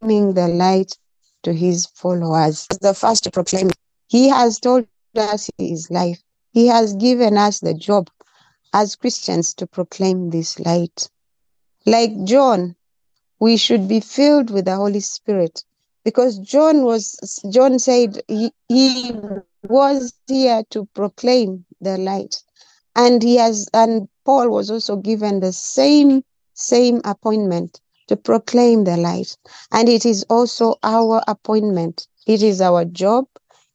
the 0.00 0.48
light 0.48 0.96
to 1.42 1.52
his 1.52 1.86
followers. 1.86 2.66
The 2.80 2.94
first 2.94 3.24
to 3.24 3.30
proclaim, 3.30 3.70
he 4.08 4.28
has 4.28 4.58
told 4.58 4.86
us 5.14 5.50
his 5.58 5.90
life. 5.90 6.23
He 6.54 6.68
has 6.68 6.94
given 6.94 7.36
us 7.36 7.58
the 7.58 7.74
job 7.74 8.08
as 8.72 8.94
Christians 8.94 9.54
to 9.54 9.66
proclaim 9.66 10.30
this 10.30 10.60
light. 10.60 11.10
Like 11.84 12.12
John, 12.22 12.76
we 13.40 13.56
should 13.56 13.88
be 13.88 13.98
filled 13.98 14.50
with 14.50 14.66
the 14.66 14.76
Holy 14.76 15.00
Spirit 15.00 15.64
because 16.04 16.38
John 16.38 16.84
was 16.84 17.42
John 17.50 17.80
said 17.80 18.22
he, 18.28 18.52
he 18.68 19.10
was 19.64 20.14
here 20.28 20.62
to 20.70 20.86
proclaim 20.94 21.64
the 21.80 21.98
light. 21.98 22.40
And 22.94 23.20
he 23.20 23.34
has 23.34 23.68
and 23.74 24.08
Paul 24.24 24.48
was 24.50 24.70
also 24.70 24.94
given 24.94 25.40
the 25.40 25.52
same 25.52 26.22
same 26.52 27.00
appointment 27.04 27.80
to 28.06 28.16
proclaim 28.16 28.84
the 28.84 28.96
light. 28.96 29.36
And 29.72 29.88
it 29.88 30.06
is 30.06 30.24
also 30.30 30.76
our 30.84 31.20
appointment. 31.26 32.06
It 32.28 32.44
is 32.44 32.60
our 32.60 32.84
job 32.84 33.26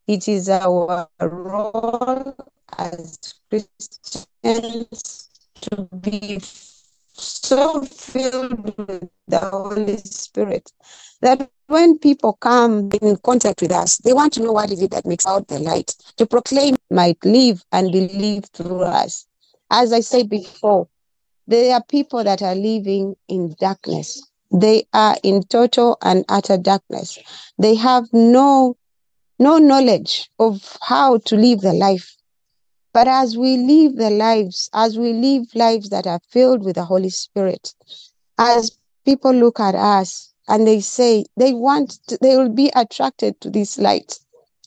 it 0.09 0.27
is 0.27 0.49
our 0.49 1.07
role 1.21 2.35
as 2.79 3.35
Christians 3.47 5.29
to 5.61 5.87
be 6.01 6.39
so 7.13 7.81
filled 7.83 8.75
with 8.75 9.07
the 9.27 9.37
Holy 9.37 9.97
Spirit 9.97 10.71
that 11.21 11.47
when 11.67 11.99
people 11.99 12.33
come 12.33 12.89
in 13.03 13.17
contact 13.17 13.61
with 13.61 13.71
us, 13.71 13.97
they 13.99 14.11
want 14.11 14.33
to 14.33 14.41
know 14.41 14.51
what 14.51 14.71
is 14.71 14.81
it 14.81 14.89
that 14.89 15.05
makes 15.05 15.27
out 15.27 15.47
the 15.47 15.59
light 15.59 15.95
to 16.17 16.25
proclaim 16.25 16.75
might 16.89 17.23
live 17.23 17.63
and 17.71 17.91
believe 17.91 18.45
through 18.45 18.81
us. 18.81 19.27
As 19.69 19.93
I 19.93 19.99
said 19.99 20.27
before, 20.27 20.87
there 21.45 21.75
are 21.75 21.83
people 21.83 22.23
that 22.23 22.41
are 22.41 22.55
living 22.55 23.15
in 23.27 23.55
darkness. 23.59 24.27
They 24.51 24.87
are 24.91 25.17
in 25.21 25.43
total 25.43 25.99
and 26.01 26.25
utter 26.29 26.57
darkness. 26.57 27.19
They 27.59 27.75
have 27.75 28.05
no 28.11 28.75
no 29.39 29.57
knowledge 29.57 30.29
of 30.37 30.77
how 30.81 31.17
to 31.19 31.35
live 31.35 31.61
the 31.61 31.73
life. 31.73 32.15
But 32.93 33.07
as 33.07 33.37
we 33.37 33.57
live 33.57 33.95
the 33.95 34.09
lives, 34.09 34.69
as 34.73 34.97
we 34.97 35.13
live 35.13 35.45
lives 35.55 35.89
that 35.89 36.05
are 36.05 36.19
filled 36.29 36.65
with 36.65 36.75
the 36.75 36.83
Holy 36.83 37.09
Spirit, 37.09 37.73
as 38.37 38.77
people 39.05 39.31
look 39.31 39.59
at 39.59 39.75
us 39.75 40.33
and 40.47 40.67
they 40.67 40.81
say 40.81 41.25
they 41.37 41.53
want, 41.53 41.99
to, 42.07 42.17
they 42.21 42.35
will 42.35 42.49
be 42.49 42.71
attracted 42.75 43.39
to 43.41 43.49
this 43.49 43.77
light 43.77 44.19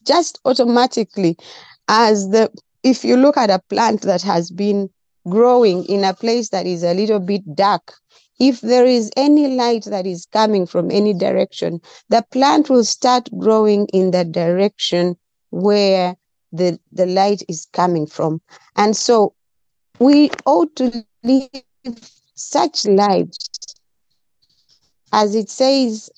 just 0.06 0.40
automatically. 0.44 1.36
As 1.88 2.30
the, 2.30 2.50
if 2.82 3.04
you 3.04 3.16
look 3.16 3.36
at 3.36 3.50
a 3.50 3.62
plant 3.68 4.02
that 4.02 4.22
has 4.22 4.50
been 4.50 4.88
growing 5.28 5.84
in 5.84 6.04
a 6.04 6.14
place 6.14 6.48
that 6.50 6.66
is 6.66 6.82
a 6.82 6.94
little 6.94 7.20
bit 7.20 7.42
dark, 7.54 7.92
if 8.42 8.60
there 8.60 8.84
is 8.84 9.08
any 9.16 9.46
light 9.54 9.84
that 9.84 10.04
is 10.04 10.26
coming 10.26 10.66
from 10.66 10.90
any 10.90 11.14
direction, 11.14 11.80
the 12.08 12.24
plant 12.32 12.68
will 12.68 12.84
start 12.84 13.28
growing 13.38 13.86
in 13.92 14.10
the 14.10 14.24
direction 14.24 15.16
where 15.50 16.16
the, 16.50 16.76
the 16.90 17.06
light 17.06 17.44
is 17.48 17.68
coming 17.72 18.04
from. 18.04 18.42
And 18.74 18.96
so 18.96 19.34
we 20.00 20.30
ought 20.44 20.74
to 20.76 21.04
live 21.22 21.50
such 22.34 22.84
lives 22.84 23.48
as 25.12 25.34
it 25.34 25.50
says, 25.50 26.10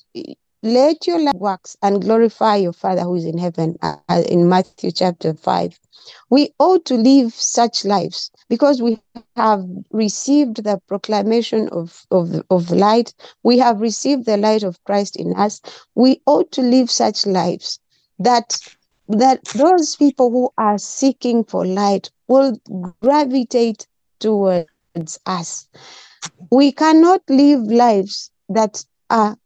let 0.65 1.05
your 1.05 1.19
light 1.19 1.35
works 1.35 1.77
and 1.83 2.01
glorify 2.01 2.55
your 2.55 2.73
Father 2.73 3.03
who 3.03 3.15
is 3.15 3.25
in 3.25 3.37
heaven, 3.37 3.77
uh, 3.83 3.97
in 4.27 4.49
Matthew 4.49 4.91
chapter 4.91 5.35
5. 5.35 5.79
We 6.31 6.53
ought 6.57 6.85
to 6.85 6.95
live 6.95 7.33
such 7.35 7.85
lives 7.85 8.31
because 8.49 8.81
we 8.81 8.99
have 9.35 9.63
received 9.91 10.63
the 10.63 10.81
proclamation 10.87 11.69
of, 11.69 12.05
of, 12.09 12.41
of 12.49 12.71
light. 12.71 13.13
We 13.43 13.59
have 13.59 13.79
received 13.79 14.25
the 14.25 14.37
light 14.37 14.63
of 14.63 14.83
Christ 14.85 15.15
in 15.15 15.35
us. 15.35 15.61
We 15.93 16.21
ought 16.25 16.51
to 16.53 16.61
live 16.61 16.89
such 16.89 17.25
lives 17.27 17.79
that 18.19 18.59
that 19.07 19.43
those 19.53 19.95
people 19.95 20.31
who 20.31 20.49
are 20.57 20.79
seeking 20.79 21.43
for 21.43 21.63
light 21.63 22.09
will 22.27 22.59
gravitate 23.03 23.85
towards 24.19 25.19
us. 25.27 25.67
We 26.49 26.71
cannot 26.71 27.21
live 27.29 27.61
lives 27.61 28.31
that 28.49 28.83
are 29.11 29.37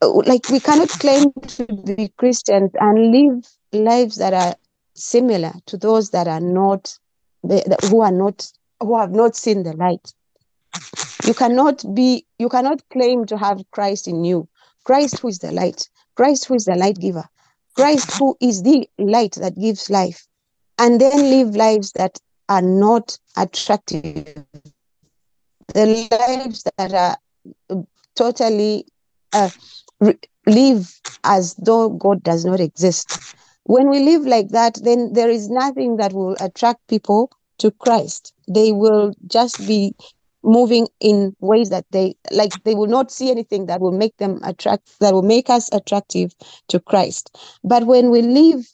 like 0.00 0.48
we 0.48 0.60
cannot 0.60 0.88
claim 0.88 1.32
to 1.32 1.66
be 1.84 2.12
Christians 2.16 2.70
and 2.80 3.12
live 3.12 3.46
lives 3.72 4.16
that 4.16 4.34
are 4.34 4.54
similar 4.94 5.52
to 5.66 5.76
those 5.76 6.10
that 6.10 6.28
are 6.28 6.40
not 6.40 6.98
who 7.42 8.00
are 8.00 8.12
not 8.12 8.50
who 8.80 8.98
have 8.98 9.12
not 9.12 9.36
seen 9.36 9.62
the 9.62 9.74
light. 9.74 10.12
You 11.24 11.34
cannot 11.34 11.84
be 11.94 12.26
you 12.38 12.48
cannot 12.48 12.82
claim 12.90 13.26
to 13.26 13.36
have 13.36 13.62
christ 13.70 14.08
in 14.08 14.24
you. 14.24 14.48
Christ 14.84 15.20
who 15.20 15.28
is 15.28 15.38
the 15.38 15.52
light. 15.52 15.88
Christ 16.16 16.46
who 16.46 16.54
is 16.54 16.64
the 16.64 16.74
light 16.74 16.98
giver. 16.98 17.24
Christ 17.74 18.18
who 18.18 18.36
is 18.40 18.62
the 18.62 18.88
light 18.98 19.32
that 19.36 19.58
gives 19.58 19.88
life. 19.88 20.26
And 20.78 21.00
then 21.00 21.30
live 21.30 21.54
lives 21.54 21.92
that 21.92 22.18
are 22.48 22.62
not 22.62 23.18
attractive. 23.36 24.34
The 25.74 26.08
lives 26.10 26.66
that 26.76 26.92
are 26.92 27.16
totally 28.16 28.86
uh, 29.32 29.50
live 30.46 31.00
as 31.24 31.54
though 31.54 31.88
god 31.88 32.22
does 32.22 32.44
not 32.44 32.60
exist 32.60 33.18
when 33.64 33.88
we 33.88 34.00
live 34.00 34.26
like 34.26 34.48
that, 34.48 34.78
then 34.82 35.12
there 35.12 35.30
is 35.30 35.48
nothing 35.48 35.96
that 35.96 36.12
will 36.12 36.36
attract 36.40 36.86
people 36.88 37.30
to 37.58 37.70
Christ. 37.70 38.32
They 38.48 38.72
will 38.72 39.12
just 39.26 39.64
be 39.66 39.94
moving 40.42 40.88
in 40.98 41.36
ways 41.38 41.70
that 41.70 41.84
they 41.92 42.16
like 42.32 42.52
they 42.64 42.74
will 42.74 42.88
not 42.88 43.12
see 43.12 43.30
anything 43.30 43.66
that 43.66 43.80
will 43.80 43.92
make 43.92 44.16
them 44.16 44.40
attract 44.42 44.98
that 44.98 45.14
will 45.14 45.22
make 45.22 45.48
us 45.48 45.70
attractive 45.72 46.34
to 46.68 46.80
Christ. 46.80 47.38
But 47.62 47.86
when 47.86 48.10
we 48.10 48.22
live 48.22 48.66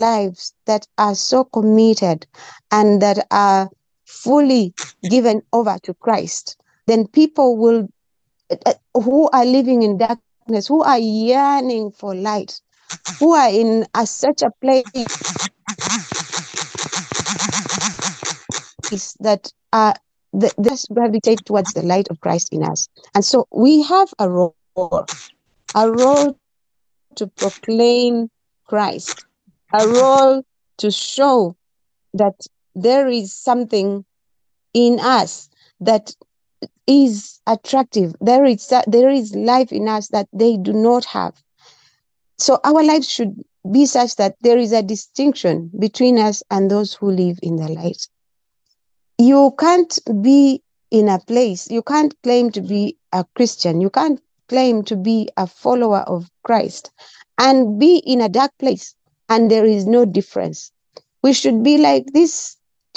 lives 0.00 0.54
that 0.64 0.86
are 0.96 1.14
so 1.14 1.44
committed 1.44 2.26
and 2.70 3.02
that 3.02 3.26
are 3.30 3.68
fully 4.06 4.74
given 5.06 5.42
over 5.52 5.76
to 5.82 5.92
Christ, 5.94 6.56
then 6.86 7.06
people 7.06 7.58
will 7.58 7.88
who 8.94 9.28
are 9.30 9.44
living 9.44 9.82
in 9.82 9.98
darkness, 9.98 10.66
who 10.66 10.82
are 10.82 10.98
yearning 10.98 11.90
for 11.90 12.14
light, 12.14 12.60
who 13.18 13.34
are 13.34 13.48
in 13.48 13.86
a, 13.94 14.06
such 14.06 14.42
a 14.42 14.50
place 14.60 14.84
is 18.92 19.16
that 19.20 19.50
uh, 19.72 19.94
this 20.32 20.86
gravitate 20.92 21.44
towards 21.44 21.72
the 21.72 21.82
light 21.82 22.08
of 22.08 22.20
Christ 22.20 22.48
in 22.52 22.62
us. 22.62 22.88
And 23.14 23.24
so 23.24 23.46
we 23.50 23.82
have 23.82 24.12
a 24.18 24.28
role, 24.28 24.54
a 25.74 25.90
role 25.90 26.38
to 27.16 27.26
proclaim 27.26 28.30
Christ, 28.66 29.24
a 29.72 29.86
role 29.86 30.42
to 30.78 30.90
show 30.90 31.56
that 32.14 32.46
there 32.74 33.08
is 33.08 33.34
something 33.34 34.04
in 34.74 34.98
us 35.00 35.48
that 35.80 36.14
is 36.86 37.40
attractive. 37.46 38.14
There 38.20 38.44
is 38.44 38.72
there 38.86 39.10
is 39.10 39.34
life 39.34 39.72
in 39.72 39.88
us 39.88 40.08
that 40.08 40.28
they 40.32 40.56
do 40.56 40.72
not 40.72 41.04
have. 41.06 41.42
So 42.38 42.58
our 42.64 42.82
lives 42.82 43.08
should 43.08 43.42
be 43.70 43.86
such 43.86 44.16
that 44.16 44.36
there 44.40 44.58
is 44.58 44.72
a 44.72 44.82
distinction 44.82 45.70
between 45.78 46.18
us 46.18 46.42
and 46.50 46.70
those 46.70 46.94
who 46.94 47.10
live 47.10 47.38
in 47.42 47.56
the 47.56 47.68
light. 47.68 48.08
You 49.18 49.54
can't 49.58 49.96
be 50.20 50.62
in 50.90 51.08
a 51.08 51.18
place, 51.18 51.70
you 51.70 51.82
can't 51.82 52.14
claim 52.22 52.50
to 52.50 52.60
be 52.60 52.96
a 53.12 53.24
Christian, 53.34 53.80
you 53.80 53.88
can't 53.88 54.20
claim 54.48 54.82
to 54.84 54.96
be 54.96 55.28
a 55.36 55.46
follower 55.46 56.00
of 56.00 56.28
Christ 56.42 56.90
and 57.38 57.78
be 57.78 57.98
in 57.98 58.20
a 58.20 58.28
dark 58.28 58.50
place 58.58 58.94
and 59.28 59.50
there 59.50 59.64
is 59.64 59.86
no 59.86 60.04
difference. 60.04 60.72
We 61.22 61.32
should 61.32 61.62
be 61.62 61.78
like 61.78 62.06
this 62.12 62.56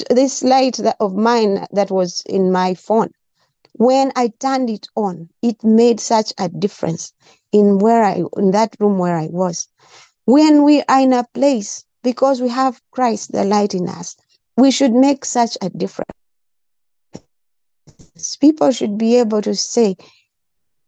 this 0.09 0.43
light 0.43 0.75
that, 0.77 0.97
of 0.99 1.15
mine 1.15 1.65
that 1.71 1.89
was 1.89 2.21
in 2.25 2.51
my 2.51 2.73
phone. 2.73 3.11
When 3.77 4.13
I 4.15 4.31
turned 4.39 4.69
it 4.69 4.87
on, 4.95 5.29
it 5.41 5.61
made 5.63 5.99
such 5.99 6.31
a 6.37 6.47
difference 6.47 7.13
in 7.51 7.77
where 7.79 8.03
I 8.03 8.23
in 8.37 8.51
that 8.51 8.75
room 8.79 8.97
where 8.97 9.17
I 9.17 9.27
was. 9.27 9.67
When 10.25 10.63
we 10.63 10.81
are 10.83 11.01
in 11.01 11.11
a 11.11 11.25
place 11.33 11.83
because 12.01 12.41
we 12.41 12.47
have 12.49 12.81
Christ 12.91 13.33
the 13.33 13.43
light 13.43 13.73
in 13.73 13.89
us, 13.89 14.15
we 14.55 14.71
should 14.71 14.93
make 14.93 15.25
such 15.25 15.57
a 15.61 15.69
difference. 15.69 16.07
People 18.39 18.71
should 18.71 18.97
be 18.97 19.17
able 19.17 19.41
to 19.41 19.53
say, 19.53 19.97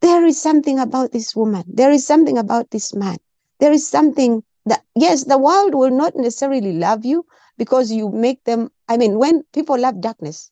there 0.02 0.26
is 0.26 0.41
something 0.41 0.80
about 0.80 1.12
this 1.12 1.36
woman, 1.36 1.63
there 1.67 1.91
is 1.91 2.08
something 2.08 2.38
about 2.38 2.71
this 2.71 2.93
man, 2.93 3.17
there 3.60 3.73
is 3.73 3.88
something 3.88 4.43
that 4.65 4.84
yes, 4.95 5.26
the 5.26 5.38
world 5.38 5.76
will 5.76 5.91
not 5.91 6.15
necessarily 6.15 6.73
love 6.73 7.04
you 7.04 7.26
because 7.58 7.91
you 7.91 8.10
make 8.12 8.43
them. 8.45 8.69
I 8.88 8.95
mean, 8.95 9.19
when 9.19 9.43
people 9.54 9.78
love 9.78 10.00
darkness, 10.00 10.52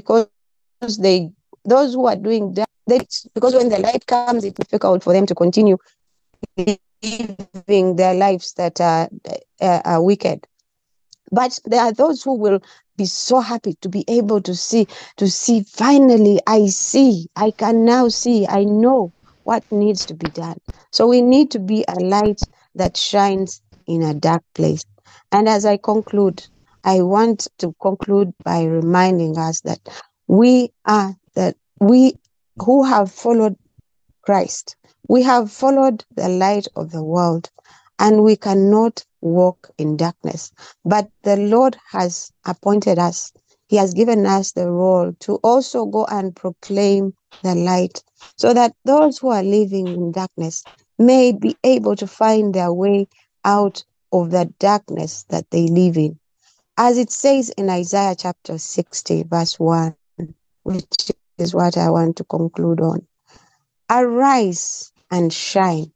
because 0.00 0.98
they 0.98 1.30
those 1.64 1.94
who 1.94 2.06
are 2.06 2.16
doing 2.16 2.54
that, 2.54 2.68
they, 2.86 3.00
because 3.34 3.54
when 3.54 3.68
the 3.68 3.78
light 3.78 4.06
comes, 4.06 4.44
it's 4.44 4.58
difficult 4.58 5.02
for 5.02 5.12
them 5.12 5.26
to 5.26 5.34
continue 5.34 5.76
living 6.56 7.96
their 7.96 8.14
lives 8.14 8.54
that 8.54 8.80
are, 8.80 9.08
uh, 9.60 9.80
are 9.84 10.02
wicked. 10.02 10.46
But 11.32 11.58
there 11.64 11.80
are 11.80 11.92
those 11.92 12.22
who 12.22 12.34
will 12.34 12.60
be 12.96 13.04
so 13.04 13.40
happy 13.40 13.74
to 13.80 13.88
be 13.88 14.04
able 14.08 14.40
to 14.42 14.54
see, 14.54 14.86
to 15.16 15.28
see, 15.28 15.64
finally, 15.64 16.40
I 16.46 16.66
see, 16.66 17.28
I 17.36 17.50
can 17.50 17.84
now 17.84 18.08
see, 18.08 18.46
I 18.46 18.64
know 18.64 19.12
what 19.42 19.64
needs 19.70 20.06
to 20.06 20.14
be 20.14 20.28
done. 20.30 20.58
So 20.92 21.06
we 21.06 21.20
need 21.20 21.50
to 21.50 21.58
be 21.58 21.84
a 21.88 21.94
light 21.94 22.40
that 22.76 22.96
shines 22.96 23.60
in 23.86 24.02
a 24.02 24.14
dark 24.14 24.42
place. 24.54 24.84
And 25.32 25.48
as 25.48 25.66
I 25.66 25.76
conclude, 25.76 26.46
I 26.86 27.02
want 27.02 27.48
to 27.58 27.74
conclude 27.82 28.32
by 28.44 28.62
reminding 28.62 29.36
us 29.36 29.60
that 29.62 29.80
we 30.28 30.70
are 30.84 31.16
that 31.34 31.56
we 31.80 32.14
who 32.58 32.84
have 32.84 33.10
followed 33.10 33.56
Christ. 34.22 34.76
We 35.08 35.24
have 35.24 35.50
followed 35.50 36.04
the 36.14 36.28
light 36.28 36.68
of 36.76 36.92
the 36.92 37.02
world 37.02 37.50
and 37.98 38.22
we 38.22 38.36
cannot 38.36 39.04
walk 39.20 39.68
in 39.78 39.96
darkness. 39.96 40.52
But 40.84 41.10
the 41.24 41.36
Lord 41.36 41.76
has 41.90 42.30
appointed 42.46 43.00
us. 43.00 43.32
He 43.66 43.74
has 43.78 43.92
given 43.92 44.24
us 44.24 44.52
the 44.52 44.70
role 44.70 45.12
to 45.20 45.36
also 45.42 45.86
go 45.86 46.04
and 46.04 46.36
proclaim 46.36 47.14
the 47.42 47.56
light 47.56 48.04
so 48.36 48.54
that 48.54 48.76
those 48.84 49.18
who 49.18 49.30
are 49.30 49.42
living 49.42 49.88
in 49.88 50.12
darkness 50.12 50.62
may 51.00 51.32
be 51.32 51.56
able 51.64 51.96
to 51.96 52.06
find 52.06 52.54
their 52.54 52.72
way 52.72 53.08
out 53.44 53.82
of 54.12 54.30
the 54.30 54.52
darkness 54.60 55.24
that 55.30 55.50
they 55.50 55.66
live 55.66 55.96
in. 55.96 56.16
As 56.78 56.98
it 56.98 57.10
says 57.10 57.48
in 57.48 57.70
Isaiah 57.70 58.14
chapter 58.14 58.58
60, 58.58 59.22
verse 59.22 59.58
1, 59.58 59.96
which 60.62 61.10
is 61.38 61.54
what 61.54 61.78
I 61.78 61.88
want 61.88 62.16
to 62.16 62.24
conclude 62.24 62.82
on. 62.82 63.06
Arise 63.88 64.92
and 65.10 65.32
shine. 65.32 65.90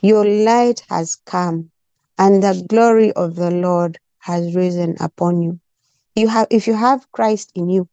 Your 0.00 0.24
light 0.24 0.82
has 0.88 1.16
come, 1.16 1.70
and 2.16 2.42
the 2.42 2.64
glory 2.66 3.12
of 3.12 3.34
the 3.34 3.50
Lord 3.50 3.98
has 4.20 4.54
risen 4.54 4.96
upon 5.00 5.42
you. 5.42 5.60
You 6.14 6.28
have, 6.28 6.46
if 6.50 6.66
you 6.66 6.72
have 6.72 7.12
Christ 7.12 7.52
in 7.54 7.68
you, 7.68 7.86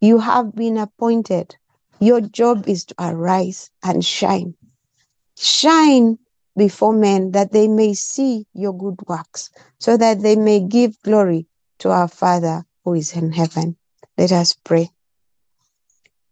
you 0.00 0.20
have 0.20 0.54
been 0.54 0.78
appointed. 0.78 1.56
Your 1.98 2.20
job 2.20 2.68
is 2.68 2.84
to 2.84 2.94
arise 3.00 3.68
and 3.82 4.04
shine. 4.04 4.54
Shine 5.36 6.20
before 6.56 6.92
men 6.92 7.32
that 7.32 7.50
they 7.50 7.66
may 7.66 7.94
see 7.94 8.46
your 8.54 8.78
good 8.78 9.00
works, 9.08 9.50
so 9.80 9.96
that 9.96 10.22
they 10.22 10.36
may 10.36 10.60
give 10.60 11.02
glory 11.02 11.48
to 11.84 11.90
our 11.90 12.08
Father 12.08 12.64
who 12.82 12.94
is 12.94 13.12
in 13.12 13.30
heaven. 13.30 13.76
Let 14.16 14.32
us 14.32 14.56
pray. 14.64 14.88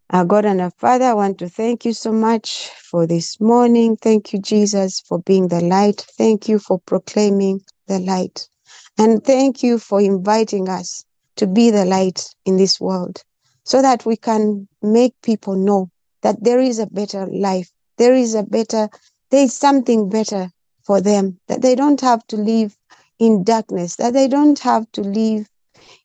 Our 0.08 0.24
God 0.24 0.46
and 0.46 0.62
our 0.62 0.70
Father, 0.78 1.04
I 1.04 1.12
want 1.12 1.38
to 1.40 1.48
thank 1.48 1.84
you 1.84 1.92
so 1.92 2.10
much 2.10 2.70
for 2.90 3.06
this 3.06 3.38
morning. 3.38 3.98
Thank 3.98 4.32
you, 4.32 4.40
Jesus, 4.40 5.00
for 5.00 5.18
being 5.18 5.48
the 5.48 5.60
light. 5.60 6.06
Thank 6.16 6.48
you 6.48 6.58
for 6.58 6.78
proclaiming 6.80 7.60
the 7.86 7.98
light. 7.98 8.48
And 8.96 9.22
thank 9.22 9.62
you 9.62 9.78
for 9.78 10.00
inviting 10.00 10.70
us 10.70 11.04
to 11.36 11.46
be 11.46 11.70
the 11.70 11.84
light 11.84 12.34
in 12.46 12.56
this 12.56 12.80
world 12.80 13.22
so 13.64 13.82
that 13.82 14.06
we 14.06 14.16
can 14.16 14.66
make 14.80 15.12
people 15.22 15.54
know 15.54 15.90
that 16.22 16.42
there 16.42 16.60
is 16.60 16.78
a 16.78 16.86
better 16.86 17.26
life. 17.26 17.70
There 17.98 18.14
is 18.14 18.34
a 18.34 18.42
better, 18.42 18.88
there 19.30 19.44
is 19.44 19.52
something 19.52 20.08
better 20.08 20.50
for 20.82 21.02
them, 21.02 21.38
that 21.48 21.60
they 21.60 21.74
don't 21.74 22.00
have 22.00 22.26
to 22.28 22.36
live 22.36 22.74
in 23.22 23.44
darkness, 23.44 23.94
that 23.96 24.14
they 24.14 24.26
don't 24.26 24.58
have 24.58 24.90
to 24.90 25.00
live 25.00 25.48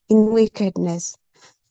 in 0.07 0.31
wickedness. 0.31 1.17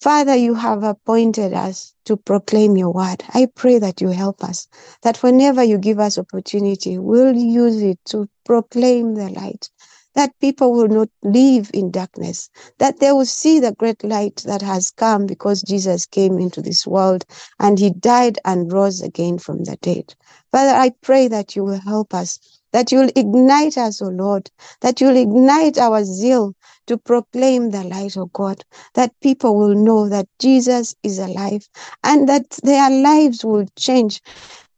Father, 0.01 0.35
you 0.35 0.55
have 0.55 0.83
appointed 0.83 1.53
us 1.55 1.95
to 2.05 2.17
proclaim 2.17 2.77
your 2.77 2.93
word. 2.93 3.23
I 3.33 3.47
pray 3.55 3.79
that 3.79 4.01
you 4.01 4.09
help 4.09 4.43
us, 4.43 4.67
that 5.03 5.23
whenever 5.23 5.63
you 5.63 5.79
give 5.79 6.01
us 6.01 6.19
opportunity, 6.19 6.99
we'll 6.99 7.37
use 7.37 7.81
it 7.81 8.01
to 8.07 8.29
proclaim 8.45 9.15
the 9.15 9.31
light, 9.31 9.71
that 10.17 10.33
people 10.41 10.73
will 10.73 10.89
not 10.89 11.11
live 11.23 11.71
in 11.73 11.93
darkness, 11.93 12.51
that 12.79 12.99
they 12.99 13.13
will 13.13 13.25
see 13.25 13.61
the 13.61 13.73
great 13.73 14.03
light 14.03 14.43
that 14.47 14.63
has 14.63 14.91
come 14.91 15.27
because 15.27 15.63
Jesus 15.63 16.07
came 16.07 16.39
into 16.39 16.61
this 16.61 16.89
world 16.89 17.25
and 17.61 17.79
he 17.79 17.91
died 17.91 18.41
and 18.45 18.73
rose 18.73 19.01
again 19.01 19.39
from 19.39 19.63
the 19.63 19.77
dead. 19.81 20.13
Father, 20.51 20.77
I 20.77 20.91
pray 21.03 21.29
that 21.29 21.55
you 21.55 21.63
will 21.63 21.81
help 21.81 22.15
us 22.15 22.41
that 22.77 22.93
you'll 22.93 23.09
ignite 23.17 23.79
us, 23.79 24.03
O 24.03 24.09
Lord, 24.09 24.51
that 24.83 25.01
you'll 25.01 25.17
ignite 25.17 25.79
our 25.79 26.05
zeal 26.05 26.53
to 26.87 26.99
proclaim 26.99 27.71
the 27.71 27.83
light 27.83 28.19
of 28.19 28.31
God, 28.35 28.63
that 28.93 29.19
people 29.23 29.57
will 29.57 29.75
know 29.75 30.11
that 30.11 30.29
Jesus 30.41 30.95
is 31.03 31.19
alive 31.19 31.67
and 32.05 32.29
that 32.29 32.51
their 32.63 32.91
lives 32.91 33.47
will 33.47 33.65
change 33.79 34.21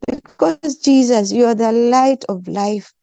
because 0.06 0.76
Jesus, 0.76 1.32
you 1.32 1.46
are 1.46 1.56
the 1.56 1.72
light 1.72 2.24
of 2.28 2.46
life. 2.46 2.94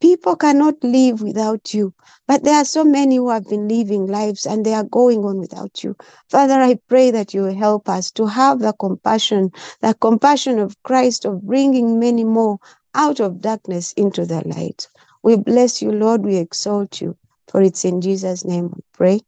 People 0.00 0.34
cannot 0.34 0.82
live 0.82 1.20
without 1.20 1.74
you, 1.74 1.92
but 2.26 2.42
there 2.42 2.54
are 2.54 2.64
so 2.64 2.84
many 2.84 3.16
who 3.16 3.28
have 3.28 3.46
been 3.50 3.68
living 3.68 4.06
lives 4.06 4.46
and 4.46 4.64
they 4.64 4.72
are 4.72 4.84
going 4.84 5.26
on 5.26 5.40
without 5.40 5.84
you. 5.84 5.94
Father, 6.30 6.54
I 6.54 6.78
pray 6.88 7.10
that 7.10 7.34
you 7.34 7.44
help 7.44 7.86
us 7.90 8.10
to 8.12 8.24
have 8.24 8.60
the 8.60 8.72
compassion, 8.72 9.50
the 9.82 9.92
compassion 9.92 10.58
of 10.58 10.82
Christ 10.84 11.26
of 11.26 11.42
bringing 11.42 12.00
many 12.00 12.24
more 12.24 12.58
out 12.94 13.20
of 13.20 13.40
darkness 13.40 13.92
into 13.94 14.24
the 14.24 14.46
light. 14.46 14.88
We 15.22 15.36
bless 15.36 15.82
you, 15.82 15.92
Lord. 15.92 16.24
We 16.24 16.36
exalt 16.36 17.00
you. 17.00 17.16
For 17.48 17.62
it's 17.62 17.84
in 17.84 18.00
Jesus' 18.00 18.44
name 18.44 18.70
we 18.74 18.82
pray. 18.92 19.20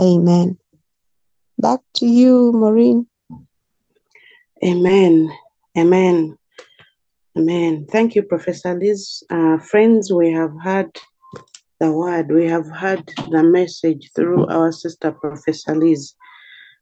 Amen. 0.00 0.58
Back 1.58 1.80
to 1.94 2.06
you, 2.06 2.52
Maureen. 2.52 3.06
Amen. 4.64 5.30
Amen. 5.76 6.38
Amen. 7.36 7.86
Thank 7.90 8.14
you, 8.14 8.22
Professor 8.22 8.78
Liz. 8.78 9.22
Uh, 9.30 9.58
friends, 9.58 10.12
we 10.12 10.32
have 10.32 10.52
heard 10.62 10.98
the 11.80 11.92
word, 11.92 12.30
we 12.30 12.46
have 12.46 12.68
heard 12.70 13.06
the 13.30 13.42
message 13.42 14.10
through 14.14 14.46
our 14.46 14.72
sister, 14.72 15.12
Professor 15.12 15.74
Liz, 15.74 16.14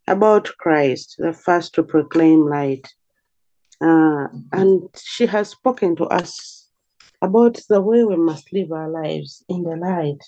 about 0.07 0.49
Christ, 0.59 1.17
the 1.19 1.33
first 1.33 1.75
to 1.75 1.83
proclaim 1.83 2.49
light. 2.49 2.87
Uh, 3.81 4.29
and 4.53 4.89
she 4.97 5.27
has 5.27 5.51
spoken 5.51 5.97
to 5.97 6.05
us 6.05 6.69
about 7.23 7.61
the 7.69 7.81
way 7.81 8.05
we 8.05 8.17
must 8.17 8.53
live 8.53 8.71
our 8.73 8.89
lives 8.89 9.45
in 9.49 9.63
the 9.63 9.77
light. 9.77 10.23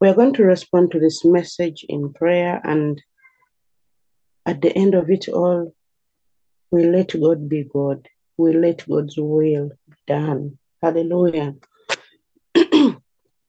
We 0.00 0.08
are 0.08 0.14
going 0.14 0.34
to 0.34 0.44
respond 0.44 0.92
to 0.92 1.00
this 1.00 1.24
message 1.24 1.84
in 1.88 2.12
prayer, 2.12 2.60
and 2.64 3.00
at 4.46 4.62
the 4.62 4.76
end 4.76 4.94
of 4.94 5.10
it 5.10 5.28
all, 5.28 5.74
we 6.70 6.84
let 6.84 7.20
God 7.20 7.48
be 7.48 7.64
God. 7.64 8.06
We 8.36 8.52
let 8.52 8.88
God's 8.88 9.16
will 9.18 9.70
be 9.88 9.96
done. 10.06 10.58
Hallelujah. 10.82 11.54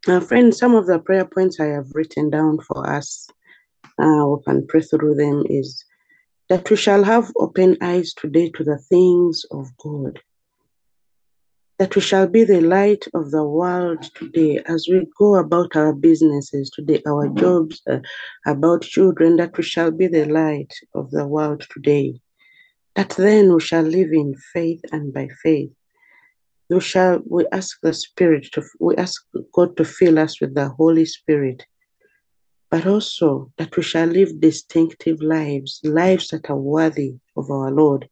uh, 0.07 0.19
friends, 0.19 0.57
some 0.57 0.75
of 0.75 0.87
the 0.87 0.99
prayer 0.99 1.25
points 1.25 1.59
I 1.59 1.67
have 1.67 1.91
written 1.93 2.29
down 2.29 2.59
for 2.59 2.89
us, 2.89 3.27
uh, 3.99 4.25
we 4.27 4.43
can 4.43 4.67
pray 4.67 4.81
through 4.81 5.15
them, 5.15 5.43
is 5.47 5.85
that 6.51 6.69
we 6.69 6.75
shall 6.75 7.01
have 7.05 7.31
open 7.37 7.77
eyes 7.81 8.13
today 8.13 8.51
to 8.53 8.61
the 8.61 8.77
things 8.77 9.45
of 9.51 9.67
God. 9.77 10.19
That 11.79 11.95
we 11.95 12.01
shall 12.01 12.27
be 12.27 12.43
the 12.43 12.59
light 12.59 13.05
of 13.13 13.31
the 13.31 13.45
world 13.45 14.03
today 14.15 14.61
as 14.65 14.85
we 14.91 15.07
go 15.17 15.35
about 15.35 15.77
our 15.77 15.93
businesses 15.93 16.69
today, 16.69 17.01
our 17.07 17.29
jobs, 17.29 17.81
uh, 17.89 17.99
about 18.45 18.81
children, 18.81 19.37
that 19.37 19.55
we 19.55 19.63
shall 19.63 19.91
be 19.91 20.07
the 20.07 20.25
light 20.25 20.73
of 20.93 21.09
the 21.11 21.25
world 21.25 21.65
today. 21.71 22.19
That 22.97 23.11
then 23.11 23.53
we 23.53 23.61
shall 23.61 23.83
live 23.83 24.11
in 24.11 24.35
faith 24.53 24.81
and 24.91 25.13
by 25.13 25.29
faith. 25.41 25.71
We 26.69 26.81
shall 26.81 27.21
we 27.29 27.45
ask 27.53 27.77
the 27.81 27.93
Spirit 27.93 28.49
to 28.51 28.61
we 28.81 28.97
ask 28.97 29.23
God 29.53 29.77
to 29.77 29.85
fill 29.85 30.19
us 30.19 30.41
with 30.41 30.53
the 30.53 30.67
Holy 30.67 31.05
Spirit 31.05 31.65
but 32.71 32.87
also 32.87 33.51
that 33.57 33.75
we 33.75 33.83
shall 33.83 34.07
live 34.07 34.39
distinctive 34.39 35.21
lives, 35.21 35.81
lives 35.83 36.29
that 36.29 36.49
are 36.49 36.55
worthy 36.55 37.15
of 37.35 37.51
our 37.51 37.69
Lord, 37.69 38.07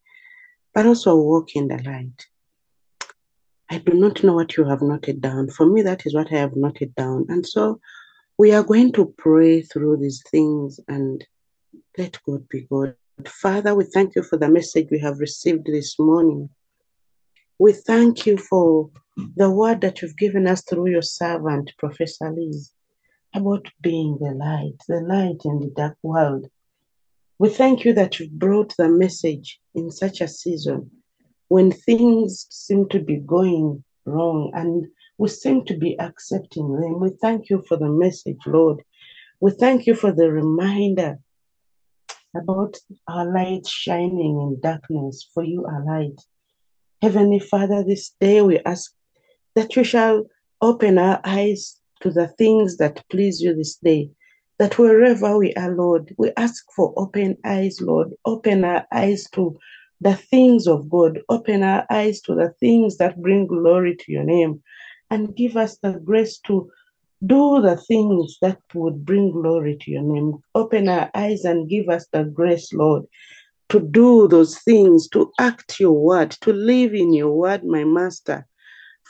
but 0.76 0.86
also 0.86 1.16
walk 1.16 1.56
in 1.56 1.70
the 1.70 1.82
light. 1.82 2.26
I 3.72 3.78
do 3.78 3.94
not 3.94 4.22
know 4.22 4.34
what 4.34 4.58
you 4.58 4.66
have 4.66 4.82
noted 4.82 5.22
down. 5.22 5.50
For 5.50 5.66
me, 5.66 5.82
that 5.84 6.06
is 6.06 6.14
what 6.14 6.34
I 6.34 6.38
have 6.38 6.58
noted 6.58 6.94
down. 6.96 7.26
And 7.30 7.48
so 7.48 7.80
we 8.38 8.52
are 8.52 8.64
going 8.64 8.92
to 8.94 9.14
pray 9.18 9.62
through 9.62 9.98
these 9.98 10.22
things 10.30 10.80
and 10.90 11.26
let 11.98 12.20
God 12.28 12.48
be 12.50 12.68
God. 12.70 12.96
Father, 13.26 13.76
we 13.76 13.86
thank 13.86 14.16
you 14.16 14.24
for 14.24 14.38
the 14.38 14.50
message 14.50 14.90
we 14.92 15.00
have 15.00 15.20
received 15.20 15.68
this 15.68 15.98
morning. 16.00 16.50
We 17.60 17.74
thank 17.74 18.26
you 18.26 18.38
for 18.38 18.90
the 19.38 19.50
word 19.50 19.82
that 19.82 20.02
you've 20.02 20.18
given 20.18 20.48
us 20.48 20.64
through 20.64 20.90
your 20.90 21.02
servant, 21.02 21.72
Professor 21.78 22.32
Liz 22.32 22.72
about 23.34 23.68
being 23.82 24.18
the 24.20 24.32
light, 24.32 24.76
the 24.88 25.02
light 25.02 25.42
in 25.46 25.60
the 25.60 25.72
dark 25.76 25.98
world. 26.04 26.48
We 27.38 27.50
thank 27.50 27.86
you 27.86 27.94
that 27.94 28.20
you've 28.20 28.32
brought 28.32 28.76
the 28.78 28.90
message 28.90 29.60
in 29.76 29.92
such 29.92 30.22
a 30.22 30.28
season 30.28 30.92
when 31.48 31.72
things 31.72 32.48
seem 32.50 32.90
to 32.90 33.00
be 33.00 33.18
going 33.18 33.84
wrong 34.06 34.52
and 34.54 34.86
we 35.18 35.30
seem 35.30 35.66
to 35.66 35.78
be 35.78 36.00
accepting 36.00 36.74
them. 36.80 37.00
We 37.00 37.12
thank 37.22 37.50
you 37.50 37.64
for 37.68 37.78
the 37.78 37.90
message, 37.90 38.40
Lord. 38.46 38.82
We 39.40 39.52
thank 39.52 39.88
you 39.88 39.96
for 39.96 40.12
the 40.12 40.32
reminder 40.32 41.20
about 42.36 42.78
our 43.08 43.32
light 43.32 43.66
shining 43.68 44.40
in 44.42 44.60
darkness, 44.62 45.28
for 45.34 45.44
you 45.44 45.66
are 45.66 45.84
light. 45.86 46.20
Heavenly 47.02 47.40
Father, 47.40 47.84
this 47.84 48.14
day 48.20 48.42
we 48.42 48.60
ask 48.60 48.92
that 49.56 49.76
you 49.76 49.84
shall 49.84 50.26
open 50.62 50.98
our 50.98 51.22
eyes 51.24 51.80
to 52.02 52.10
the 52.12 52.28
things 52.28 52.78
that 52.78 53.04
please 53.10 53.42
you 53.42 53.56
this 53.56 53.76
day. 53.76 54.10
That 54.58 54.78
wherever 54.78 55.38
we 55.38 55.54
are, 55.54 55.74
Lord, 55.74 56.14
we 56.18 56.32
ask 56.36 56.66
for 56.76 56.94
open 56.98 57.38
eyes, 57.46 57.80
Lord. 57.82 58.10
Open 58.26 58.66
our 58.66 58.86
eyes 58.92 59.28
to 59.34 59.58
the 60.02 60.16
things 60.16 60.68
of 60.68 60.90
God. 60.90 61.20
Open 61.30 61.64
our 61.64 61.86
eyes 61.90 62.22
to 62.22 62.36
the 62.36 62.54
things 62.60 62.98
that 62.98 63.22
bring 63.22 63.48
glory 63.48 63.96
to 63.96 64.12
your 64.12 64.24
name. 64.24 64.62
And 65.10 65.36
give 65.36 65.58
us 65.58 65.78
the 65.78 65.94
grace 65.94 66.40
to 66.48 66.70
do 67.26 67.62
the 67.62 67.76
things 67.76 68.38
that 68.42 68.60
would 68.74 69.06
bring 69.06 69.32
glory 69.32 69.78
to 69.82 69.92
your 69.92 70.02
name. 70.02 70.40
Open 70.56 70.88
our 70.88 71.10
eyes 71.14 71.44
and 71.44 71.70
give 71.70 71.90
us 71.90 72.08
the 72.14 72.24
grace, 72.24 72.72
Lord, 72.74 73.04
to 73.70 73.80
do 73.80 74.28
those 74.28 74.58
things, 74.60 75.08
to 75.10 75.32
act 75.40 75.80
your 75.80 75.92
word, 75.92 76.32
to 76.42 76.54
live 76.54 76.94
in 76.94 77.14
your 77.14 77.32
word, 77.32 77.64
my 77.64 77.84
master. 77.84 78.48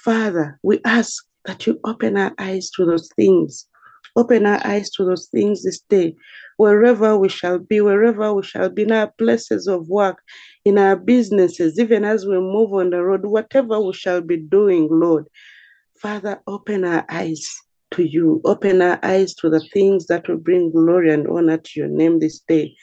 Father, 0.03 0.59
we 0.63 0.79
ask 0.85 1.23
that 1.45 1.65
you 1.65 1.79
open 1.83 2.17
our 2.17 2.33
eyes 2.37 2.69
to 2.71 2.85
those 2.85 3.09
things. 3.15 3.65
Open 4.15 4.45
our 4.45 4.65
eyes 4.65 4.89
to 4.91 5.05
those 5.05 5.27
things 5.27 5.63
this 5.63 5.81
day, 5.89 6.15
wherever 6.57 7.17
we 7.17 7.29
shall 7.29 7.59
be, 7.59 7.79
wherever 7.79 8.33
we 8.33 8.43
shall 8.43 8.69
be 8.69 8.81
in 8.83 8.91
our 8.91 9.11
places 9.17 9.67
of 9.67 9.87
work, 9.87 10.21
in 10.65 10.77
our 10.77 10.95
businesses, 10.95 11.79
even 11.79 12.03
as 12.03 12.25
we 12.25 12.37
move 12.39 12.73
on 12.73 12.89
the 12.89 13.01
road, 13.03 13.25
whatever 13.25 13.79
we 13.79 13.93
shall 13.93 14.21
be 14.21 14.37
doing, 14.37 14.87
Lord. 14.91 15.27
Father, 16.01 16.41
open 16.47 16.85
our 16.85 17.05
eyes 17.09 17.47
to 17.91 18.03
you. 18.03 18.41
Open 18.45 18.81
our 18.81 18.99
eyes 19.03 19.33
to 19.35 19.49
the 19.49 19.59
things 19.73 20.07
that 20.07 20.27
will 20.27 20.37
bring 20.37 20.71
glory 20.71 21.13
and 21.13 21.27
honor 21.27 21.57
to 21.57 21.71
your 21.75 21.89
name 21.89 22.19
this 22.19 22.39
day. 22.39 22.75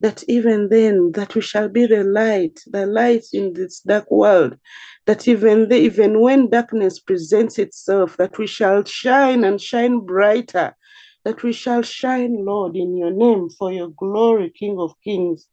That 0.00 0.24
even 0.28 0.68
then, 0.70 1.12
that 1.12 1.34
we 1.34 1.40
shall 1.42 1.68
be 1.68 1.86
the 1.86 2.04
light, 2.04 2.60
the 2.66 2.86
light 2.86 3.26
in 3.32 3.52
this 3.52 3.80
dark 3.80 4.10
world. 4.10 4.56
That 5.06 5.28
even 5.28 5.68
the, 5.68 5.76
even 5.76 6.20
when 6.20 6.50
darkness 6.50 6.98
presents 6.98 7.58
itself, 7.58 8.16
that 8.16 8.38
we 8.38 8.46
shall 8.46 8.84
shine 8.84 9.44
and 9.44 9.60
shine 9.60 10.00
brighter. 10.00 10.76
That 11.24 11.42
we 11.42 11.52
shall 11.52 11.82
shine, 11.82 12.44
Lord, 12.44 12.76
in 12.76 12.96
your 12.96 13.10
name 13.12 13.50
for 13.50 13.72
your 13.72 13.90
glory, 13.90 14.50
King 14.50 14.78
of 14.78 14.94
Kings. 15.04 15.46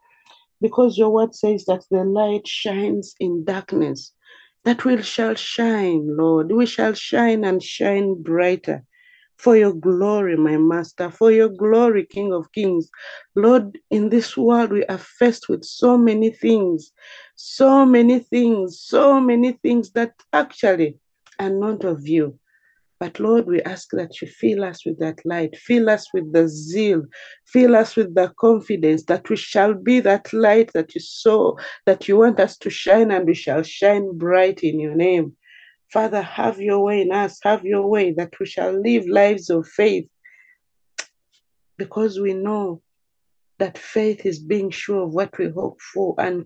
Because 0.62 0.98
your 0.98 1.10
word 1.10 1.36
says 1.36 1.66
that 1.66 1.84
the 1.91 2.04
light 2.04 2.48
shines 2.48 3.16
in 3.20 3.43
darkness 3.45 4.14
that 4.64 4.84
we 4.84 5.02
shall 5.02 5.34
shine, 5.36 6.18
Lord. 6.18 6.52
We 6.52 6.66
shall 6.66 6.93
shine 6.93 7.45
and 7.45 7.64
shine 7.64 8.22
brighter 8.22 8.84
for 9.38 9.55
your 9.55 9.73
glory, 9.73 10.35
my 10.35 10.57
Master, 10.57 11.11
for 11.11 11.31
your 11.31 11.49
glory, 11.49 12.05
King 12.05 12.33
of 12.33 12.51
Kings. 12.51 12.89
Lord, 13.35 13.77
in 13.91 14.09
this 14.09 14.35
world 14.35 14.71
we 14.71 14.85
are 14.85 14.97
faced 14.97 15.47
with 15.49 15.63
so 15.63 15.97
many 15.97 16.31
things, 16.31 16.91
so 17.35 17.85
many 17.85 18.19
things, 18.19 18.79
so 18.81 19.19
many 19.19 19.53
things 19.53 19.91
that 19.91 20.13
actually 20.33 20.97
are 21.39 21.51
not 21.51 21.83
of 21.83 22.07
you. 22.07 22.38
But 22.99 23.19
Lord, 23.19 23.45
we 23.45 23.61
ask 23.61 23.89
that 23.91 24.21
you 24.21 24.27
fill 24.27 24.63
us 24.63 24.83
with 24.83 24.97
that 24.99 25.19
light, 25.23 25.55
fill 25.55 25.88
us 25.88 26.11
with 26.13 26.33
the 26.33 26.47
zeal, 26.47 27.03
fill 27.45 27.75
us 27.75 27.95
with 27.95 28.15
the 28.15 28.33
confidence 28.39 29.03
that 29.03 29.29
we 29.29 29.35
shall 29.35 29.75
be 29.75 29.99
that 29.99 30.33
light 30.33 30.73
that 30.73 30.95
you 30.95 31.01
saw, 31.01 31.53
that 31.85 32.07
you 32.07 32.17
want 32.17 32.39
us 32.39 32.57
to 32.57 32.71
shine, 32.71 33.11
and 33.11 33.27
we 33.27 33.35
shall 33.35 33.61
shine 33.61 34.17
bright 34.17 34.63
in 34.63 34.79
your 34.79 34.95
name. 34.95 35.35
Father, 35.91 36.21
have 36.21 36.59
your 36.59 36.83
way 36.83 37.01
in 37.01 37.11
us, 37.11 37.39
have 37.43 37.63
your 37.63 37.88
way 37.88 38.13
that 38.13 38.33
we 38.39 38.45
shall 38.45 38.71
live 38.71 39.07
lives 39.07 39.49
of 39.49 39.67
faith 39.67 40.07
because 41.77 42.19
we 42.19 42.33
know 42.33 42.81
that 43.59 43.77
faith 43.77 44.25
is 44.25 44.39
being 44.39 44.69
sure 44.69 45.03
of 45.03 45.13
what 45.13 45.38
we 45.38 45.49
hope 45.49 45.79
for 45.93 46.15
and 46.19 46.45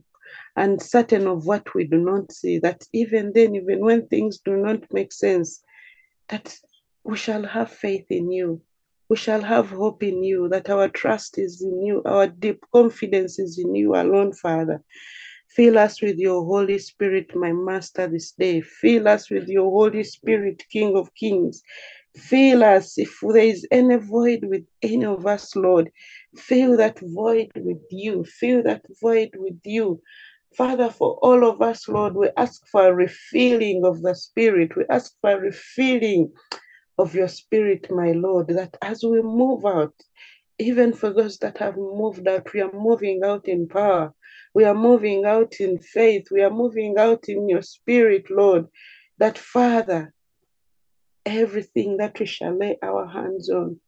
and 0.55 0.81
certain 0.81 1.27
of 1.27 1.45
what 1.45 1.73
we 1.75 1.85
do 1.85 1.97
not 1.97 2.31
see 2.31 2.59
that 2.59 2.83
even 2.93 3.31
then 3.33 3.55
even 3.55 3.79
when 3.79 4.07
things 4.07 4.39
do 4.45 4.55
not 4.55 4.81
make 4.93 5.11
sense 5.11 5.63
that 6.31 6.55
we 7.03 7.17
shall 7.17 7.43
have 7.43 7.69
faith 7.69 8.05
in 8.09 8.31
you. 8.31 8.61
We 9.09 9.17
shall 9.17 9.41
have 9.41 9.69
hope 9.69 10.03
in 10.03 10.23
you, 10.23 10.47
that 10.49 10.69
our 10.69 10.87
trust 10.87 11.37
is 11.37 11.61
in 11.61 11.85
you, 11.85 12.01
our 12.05 12.27
deep 12.27 12.63
confidence 12.73 13.37
is 13.39 13.59
in 13.59 13.75
you 13.75 13.95
alone, 13.95 14.31
Father. 14.33 14.81
Fill 15.55 15.77
us 15.77 16.01
with 16.01 16.17
your 16.17 16.45
Holy 16.45 16.79
Spirit, 16.79 17.35
my 17.35 17.51
Master, 17.51 18.07
this 18.07 18.31
day. 18.31 18.61
Fill 18.61 19.07
us 19.07 19.29
with 19.29 19.49
your 19.49 19.69
Holy 19.69 20.03
Spirit, 20.03 20.63
King 20.71 20.95
of 20.95 21.13
Kings. 21.15 21.61
Fill 22.15 22.63
us 22.63 22.97
if 22.97 23.19
there 23.21 23.37
is 23.37 23.67
any 23.71 23.97
void 23.97 24.43
with 24.43 24.65
any 24.81 25.05
of 25.05 25.25
us, 25.25 25.55
Lord. 25.55 25.91
Fill 26.37 26.77
that 26.77 26.99
void 27.01 27.51
with 27.55 27.81
you. 27.89 28.23
Fill 28.23 28.63
that 28.63 28.85
void 29.01 29.31
with 29.37 29.59
you. 29.65 30.01
Father, 30.55 30.89
for 30.89 31.17
all 31.21 31.49
of 31.49 31.61
us, 31.61 31.87
Lord, 31.87 32.15
we 32.15 32.29
ask 32.37 32.61
for 32.67 32.87
a 32.87 32.93
refilling 32.93 33.83
of 33.85 34.01
the 34.01 34.15
Spirit. 34.15 34.75
We 34.75 34.83
ask 34.89 35.13
for 35.21 35.31
a 35.31 35.39
refilling 35.39 36.31
of 36.97 37.15
your 37.15 37.29
Spirit, 37.29 37.87
my 37.89 38.11
Lord, 38.11 38.49
that 38.49 38.77
as 38.81 39.03
we 39.03 39.21
move 39.21 39.65
out, 39.65 39.93
even 40.59 40.93
for 40.93 41.11
those 41.11 41.37
that 41.39 41.57
have 41.57 41.77
moved 41.77 42.27
out, 42.27 42.53
we 42.53 42.61
are 42.61 42.71
moving 42.73 43.21
out 43.23 43.47
in 43.47 43.67
power. 43.67 44.13
We 44.53 44.65
are 44.65 44.75
moving 44.75 45.25
out 45.25 45.55
in 45.59 45.79
faith. 45.79 46.27
We 46.31 46.41
are 46.41 46.49
moving 46.49 46.97
out 46.97 47.25
in 47.27 47.47
your 47.47 47.61
Spirit, 47.61 48.29
Lord. 48.29 48.67
That, 49.17 49.37
Father, 49.37 50.13
everything 51.25 51.97
that 51.97 52.19
we 52.19 52.25
shall 52.25 52.57
lay 52.57 52.77
our 52.81 53.07
hands 53.07 53.49
on 53.49 53.79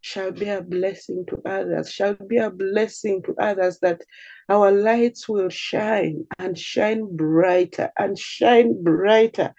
shall 0.00 0.32
be 0.32 0.48
a 0.48 0.60
blessing 0.60 1.24
to 1.28 1.40
others, 1.46 1.90
shall 1.90 2.14
be 2.14 2.36
a 2.36 2.50
blessing 2.50 3.22
to 3.22 3.34
others, 3.40 3.78
that 3.80 4.02
our 4.48 4.70
lights 4.70 5.28
will 5.28 5.48
shine 5.48 6.26
and 6.38 6.58
shine 6.58 7.16
brighter 7.16 7.90
and 7.98 8.18
shine 8.18 8.82
brighter 8.82 9.54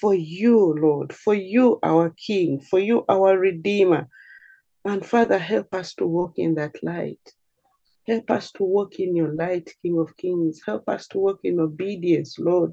for 0.00 0.14
you, 0.14 0.76
Lord, 0.80 1.12
for 1.12 1.34
you, 1.34 1.80
our 1.82 2.10
King, 2.10 2.60
for 2.60 2.78
you, 2.78 3.04
our 3.08 3.36
Redeemer. 3.36 4.08
And 4.84 5.04
Father, 5.04 5.38
help 5.38 5.74
us 5.74 5.94
to 5.94 6.06
walk 6.06 6.34
in 6.36 6.54
that 6.54 6.76
light. 6.82 7.20
Help 8.06 8.30
us 8.30 8.50
to 8.52 8.64
walk 8.64 8.98
in 8.98 9.14
your 9.14 9.34
light, 9.34 9.70
King 9.82 9.98
of 9.98 10.16
Kings. 10.16 10.60
Help 10.64 10.88
us 10.88 11.06
to 11.08 11.18
walk 11.18 11.40
in 11.44 11.60
obedience, 11.60 12.38
Lord. 12.38 12.72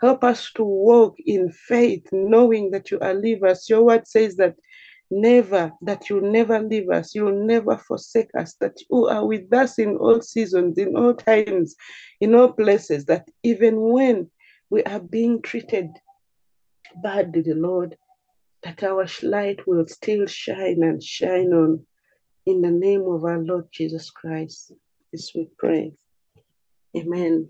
Help 0.00 0.24
us 0.24 0.50
to 0.54 0.64
walk 0.64 1.16
in 1.24 1.50
faith, 1.50 2.06
knowing 2.12 2.70
that 2.72 2.90
you 2.90 2.98
are 3.00 3.14
with 3.14 3.44
us. 3.44 3.68
Your 3.70 3.84
word 3.84 4.08
says 4.08 4.36
that 4.36 4.56
never, 5.12 5.70
that 5.82 6.08
you'll 6.08 6.32
never 6.32 6.58
leave 6.58 6.90
us, 6.90 7.14
you'll 7.14 7.46
never 7.46 7.76
forsake 7.76 8.30
us, 8.36 8.54
that 8.54 8.76
you 8.90 9.06
are 9.06 9.24
with 9.26 9.52
us 9.52 9.78
in 9.78 9.96
all 9.96 10.20
seasons, 10.20 10.78
in 10.78 10.96
all 10.96 11.14
times, 11.14 11.76
in 12.20 12.34
all 12.34 12.52
places, 12.52 13.04
that 13.04 13.28
even 13.42 13.80
when 13.80 14.30
we 14.70 14.82
are 14.84 15.00
being 15.00 15.42
treated 15.42 15.90
badly, 17.02 17.44
Lord, 17.46 17.96
that 18.62 18.82
our 18.82 19.06
light 19.22 19.66
will 19.66 19.86
still 19.86 20.26
shine 20.26 20.82
and 20.82 21.02
shine 21.02 21.52
on. 21.52 21.86
In 22.44 22.60
the 22.60 22.70
name 22.70 23.02
of 23.02 23.24
our 23.24 23.38
Lord 23.38 23.68
Jesus 23.70 24.10
Christ, 24.10 24.72
this 25.12 25.32
we 25.34 25.48
pray. 25.58 25.92
Amen. 26.96 27.48